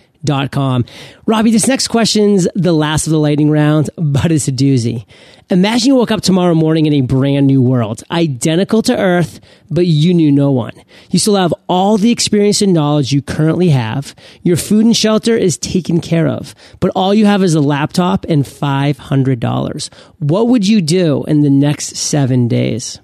com. 0.52 0.86
Robbie, 1.26 1.52
this 1.52 1.68
next 1.68 1.88
question's 1.88 2.48
the 2.56 2.74
last 2.74 3.08
of 3.08 3.12
the 3.12 3.20
lightning 3.20 3.50
round, 3.50 3.90
but 3.98 4.32
it's 4.32 4.48
a 4.48 4.52
doozy. 4.52 5.06
Imagine 5.50 5.90
you 5.90 5.96
woke 5.96 6.10
up 6.10 6.22
tomorrow 6.22 6.56
morning 6.56 6.88
in 6.88 6.94
a 6.94 7.02
brand 7.02 7.46
new 7.46 7.62
world, 7.62 8.04
identical 8.10 8.82
to 8.82 8.98
Earth, 8.98 9.40
but 9.70 9.86
you 9.86 10.14
knew 10.14 10.32
no 10.32 10.52
one. 10.52 10.74
You 11.12 11.20
still 11.20 11.36
have 11.36 11.54
all 11.70 11.98
the 11.98 12.12
experience 12.12 12.64
and 12.64 12.74
knowledge 12.74 13.12
you 13.12 13.22
currently 13.22 13.70
have. 13.70 14.16
Your 14.42 14.58
food 14.58 14.86
and 14.86 14.98
shelter 14.98 15.38
is 15.38 15.58
taken 15.58 16.02
care 16.02 16.28
of, 16.28 16.56
but 16.80 16.92
all 16.96 17.14
you 17.14 17.28
have 17.28 17.44
is 17.44 17.54
a 17.54 17.62
laptop 17.62 18.26
and 18.28 18.44
$500. 18.44 19.90
What 20.18 20.48
would 20.48 20.68
you 20.68 20.82
do 20.82 21.24
in 21.26 21.42
the 21.42 21.50
next 21.52 21.96
seven 21.96 22.48
days? 22.48 23.00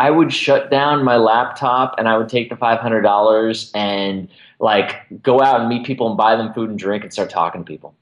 I 0.00 0.10
would 0.10 0.32
shut 0.32 0.70
down 0.70 1.04
my 1.04 1.16
laptop 1.16 1.94
and 1.98 2.08
I 2.08 2.18
would 2.18 2.28
take 2.28 2.50
the 2.50 2.56
$500 2.56 3.70
and 3.74 4.28
like 4.58 4.96
go 5.22 5.40
out 5.40 5.60
and 5.60 5.68
meet 5.68 5.86
people 5.86 6.08
and 6.08 6.16
buy 6.16 6.36
them 6.36 6.52
food 6.52 6.70
and 6.70 6.78
drink 6.78 7.04
and 7.04 7.12
start 7.12 7.30
talking 7.30 7.64
to 7.64 7.66
people. 7.66 7.94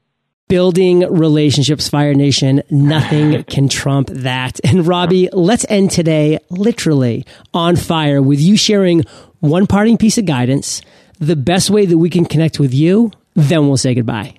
Building 0.47 0.99
relationships, 1.11 1.87
Fire 1.87 2.13
Nation. 2.13 2.61
Nothing 2.69 3.43
can 3.49 3.69
trump 3.69 4.09
that. 4.09 4.59
And 4.63 4.85
Robbie, 4.85 5.29
let's 5.31 5.65
end 5.69 5.91
today 5.91 6.39
literally 6.49 7.25
on 7.53 7.75
fire 7.75 8.21
with 8.21 8.39
you 8.39 8.57
sharing 8.57 9.03
one 9.39 9.67
parting 9.67 9.97
piece 9.97 10.17
of 10.17 10.25
guidance, 10.25 10.81
the 11.19 11.35
best 11.35 11.69
way 11.69 11.85
that 11.85 11.97
we 11.97 12.09
can 12.09 12.25
connect 12.25 12.59
with 12.59 12.73
you, 12.73 13.11
then 13.35 13.67
we'll 13.67 13.77
say 13.77 13.93
goodbye. 13.93 14.35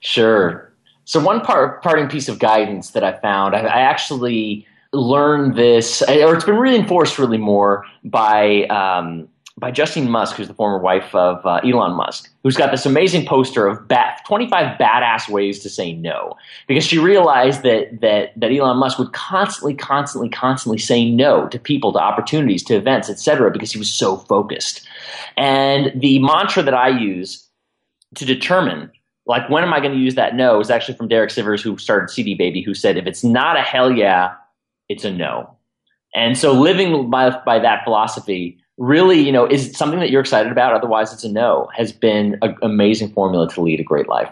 Sure. 0.00 0.72
So, 1.04 1.20
one 1.20 1.40
part, 1.40 1.82
parting 1.82 2.08
piece 2.08 2.28
of 2.28 2.38
guidance 2.38 2.90
that 2.90 3.04
I 3.04 3.12
found, 3.18 3.54
I, 3.54 3.60
I 3.60 3.80
actually 3.80 4.66
learned 4.92 5.56
this, 5.56 6.02
or 6.02 6.34
it's 6.34 6.44
been 6.44 6.56
reinforced 6.56 7.18
really 7.18 7.38
more 7.38 7.84
by 8.04 8.64
um, 8.64 9.28
by 9.58 9.70
Justine 9.70 10.10
Musk, 10.10 10.36
who's 10.36 10.48
the 10.48 10.54
former 10.54 10.78
wife 10.78 11.14
of 11.14 11.44
uh, 11.44 11.60
Elon 11.62 11.92
Musk, 11.92 12.30
who's 12.42 12.56
got 12.56 12.70
this 12.70 12.86
amazing 12.86 13.26
poster 13.26 13.66
of 13.66 13.86
bat, 13.86 14.20
25 14.26 14.78
badass 14.78 15.28
ways 15.28 15.58
to 15.60 15.68
say 15.68 15.92
no. 15.92 16.34
Because 16.66 16.84
she 16.84 16.98
realized 16.98 17.62
that, 17.62 18.00
that, 18.00 18.32
that 18.34 18.50
Elon 18.50 18.78
Musk 18.78 18.98
would 18.98 19.12
constantly, 19.12 19.74
constantly, 19.74 20.30
constantly 20.30 20.78
say 20.78 21.08
no 21.08 21.48
to 21.48 21.58
people, 21.58 21.92
to 21.92 21.98
opportunities, 21.98 22.62
to 22.64 22.74
events, 22.74 23.10
etc., 23.10 23.50
because 23.50 23.70
he 23.70 23.78
was 23.78 23.92
so 23.92 24.16
focused. 24.16 24.86
And 25.36 25.92
the 26.00 26.18
mantra 26.18 26.62
that 26.62 26.74
I 26.74 26.88
use 26.88 27.46
to 28.14 28.24
determine 28.24 28.90
like 29.24 29.48
when 29.48 29.62
am 29.62 29.72
I 29.72 29.78
going 29.78 29.92
to 29.92 29.98
use 29.98 30.16
that 30.16 30.34
no 30.34 30.58
is 30.58 30.68
actually 30.68 30.96
from 30.96 31.06
Derek 31.06 31.30
Sivers, 31.30 31.62
who 31.62 31.78
started 31.78 32.10
CD 32.10 32.34
Baby, 32.34 32.60
who 32.60 32.74
said, 32.74 32.96
if 32.96 33.06
it's 33.06 33.22
not 33.22 33.56
a 33.56 33.62
hell 33.62 33.92
yeah, 33.92 34.34
it's 34.92 35.04
a 35.04 35.10
no. 35.10 35.56
And 36.14 36.36
so 36.36 36.52
living 36.52 37.10
by, 37.10 37.30
by 37.44 37.58
that 37.58 37.84
philosophy, 37.84 38.58
really, 38.76 39.20
you 39.20 39.32
know, 39.32 39.46
is 39.46 39.76
something 39.76 39.98
that 40.00 40.10
you're 40.10 40.20
excited 40.20 40.52
about? 40.52 40.74
Otherwise, 40.74 41.12
it's 41.12 41.24
a 41.24 41.32
no. 41.32 41.68
Has 41.74 41.92
been 41.92 42.38
an 42.42 42.56
amazing 42.62 43.10
formula 43.12 43.48
to 43.50 43.60
lead 43.60 43.80
a 43.80 43.84
great 43.84 44.08
life. 44.08 44.30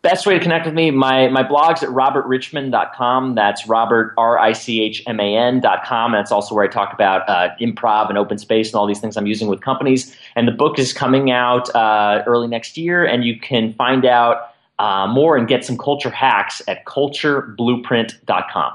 Best 0.00 0.26
way 0.26 0.34
to 0.34 0.40
connect 0.40 0.64
with 0.64 0.74
me, 0.74 0.92
my, 0.92 1.26
my 1.26 1.42
blog's 1.42 1.82
at 1.82 1.88
robertrichman.com. 1.88 3.34
That's 3.34 3.66
Robert, 3.66 4.14
R 4.16 4.38
I 4.38 4.52
C 4.52 4.80
H 4.80 5.02
M 5.08 5.18
A 5.18 5.36
N.com. 5.36 6.12
That's 6.12 6.30
also 6.30 6.54
where 6.54 6.64
I 6.64 6.68
talk 6.68 6.94
about 6.94 7.28
uh, 7.28 7.48
improv 7.60 8.08
and 8.08 8.16
open 8.16 8.38
space 8.38 8.68
and 8.68 8.76
all 8.76 8.86
these 8.86 9.00
things 9.00 9.16
I'm 9.16 9.26
using 9.26 9.48
with 9.48 9.60
companies. 9.60 10.16
And 10.36 10.46
the 10.46 10.52
book 10.52 10.78
is 10.78 10.92
coming 10.92 11.32
out 11.32 11.68
uh, 11.74 12.22
early 12.28 12.46
next 12.46 12.78
year, 12.78 13.04
and 13.04 13.24
you 13.24 13.40
can 13.40 13.72
find 13.74 14.06
out 14.06 14.54
uh, 14.78 15.08
more 15.08 15.36
and 15.36 15.48
get 15.48 15.64
some 15.64 15.76
culture 15.76 16.10
hacks 16.10 16.62
at 16.68 16.84
cultureblueprint.com. 16.84 18.72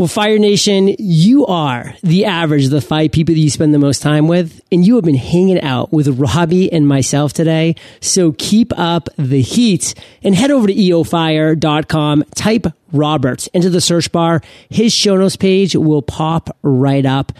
Well, 0.00 0.08
Fire 0.08 0.38
Nation, 0.38 0.96
you 0.98 1.44
are 1.44 1.94
the 2.02 2.24
average 2.24 2.64
of 2.64 2.70
the 2.70 2.80
five 2.80 3.12
people 3.12 3.34
that 3.34 3.38
you 3.38 3.50
spend 3.50 3.74
the 3.74 3.78
most 3.78 4.00
time 4.00 4.28
with, 4.28 4.62
and 4.72 4.82
you 4.82 4.94
have 4.94 5.04
been 5.04 5.14
hanging 5.14 5.60
out 5.60 5.92
with 5.92 6.18
Robbie 6.18 6.72
and 6.72 6.88
myself 6.88 7.34
today. 7.34 7.74
So 8.00 8.32
keep 8.38 8.72
up 8.78 9.10
the 9.18 9.42
heat 9.42 9.92
and 10.22 10.34
head 10.34 10.50
over 10.50 10.66
to 10.66 10.74
eofire.com, 10.74 12.24
type 12.34 12.66
Roberts 12.92 13.48
into 13.48 13.68
the 13.68 13.82
search 13.82 14.10
bar. 14.10 14.40
His 14.70 14.94
show 14.94 15.18
notes 15.18 15.36
page 15.36 15.76
will 15.76 16.00
pop 16.00 16.56
right 16.62 17.04
up. 17.04 17.32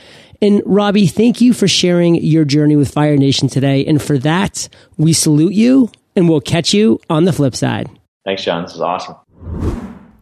And 0.43 0.61
Robbie, 0.67 1.07
thank 1.07 1.41
you 1.41 1.55
for 1.55 1.67
sharing 1.67 2.17
your 2.17 2.45
journey 2.45 2.77
with 2.77 2.93
Fire 2.93 3.17
Nation 3.17 3.49
today. 3.49 3.87
And 3.87 4.03
for 4.03 4.19
that, 4.19 4.69
we 4.99 5.15
salute 5.15 5.55
you 5.55 5.91
and 6.15 6.29
we'll 6.29 6.43
catch 6.43 6.75
you 6.75 7.01
on 7.09 7.25
the 7.25 7.33
flip 7.33 7.57
side. 7.57 7.89
Thanks, 8.27 8.45
John. 8.45 8.65
This 8.65 8.75
is 8.75 8.83
awesome. 8.83 9.17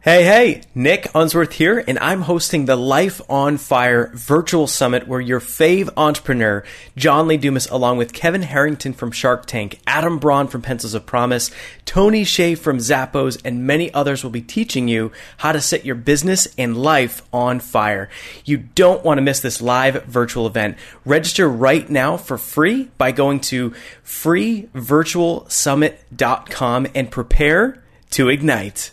Hey, 0.01 0.23
hey, 0.23 0.63
Nick 0.77 1.09
Unsworth 1.13 1.55
here, 1.55 1.83
and 1.89 1.99
I'm 1.99 2.23
hosting 2.23 2.67
the 2.67 2.77
Life 2.77 3.21
on 3.29 3.57
Fire 3.57 4.13
virtual 4.15 4.69
summit 4.69 5.09
where 5.09 5.21
your 5.21 5.41
fave 5.41 5.91
entrepreneur, 5.97 6.63
John 6.97 7.27
Lee 7.27 7.37
Dumas, 7.37 7.67
along 7.67 7.99
with 7.99 8.13
Kevin 8.13 8.43
Harrington 8.43 8.93
from 8.93 9.11
Shark 9.11 9.47
Tank, 9.47 9.81
Adam 9.89 10.21
Braun 10.21 10.47
from 10.47 10.63
Pencils 10.63 10.95
of 10.95 11.05
Promise, 11.05 11.51
Tony 11.85 12.23
Hsieh 12.23 12.57
from 12.57 12.79
Zappos, 12.79 13.41
and 13.45 13.67
many 13.67 13.93
others 13.93 14.23
will 14.23 14.31
be 14.31 14.41
teaching 14.41 14.87
you 14.87 15.11
how 15.39 15.51
to 15.51 15.61
set 15.61 15.85
your 15.85 15.97
business 15.97 16.47
and 16.57 16.77
life 16.77 17.23
on 17.33 17.59
fire. 17.59 18.09
You 18.45 18.59
don't 18.59 19.05
want 19.05 19.19
to 19.19 19.23
miss 19.23 19.41
this 19.41 19.61
live 19.61 20.05
virtual 20.05 20.47
event. 20.47 20.79
Register 21.05 21.49
right 21.49 21.91
now 21.91 22.17
for 22.17 22.39
free 22.39 22.89
by 22.99 23.11
going 23.11 23.41
to 23.41 23.75
freevirtualsummit.com 24.05 26.87
and 26.95 27.11
prepare 27.11 27.83
to 28.11 28.29
ignite. 28.29 28.93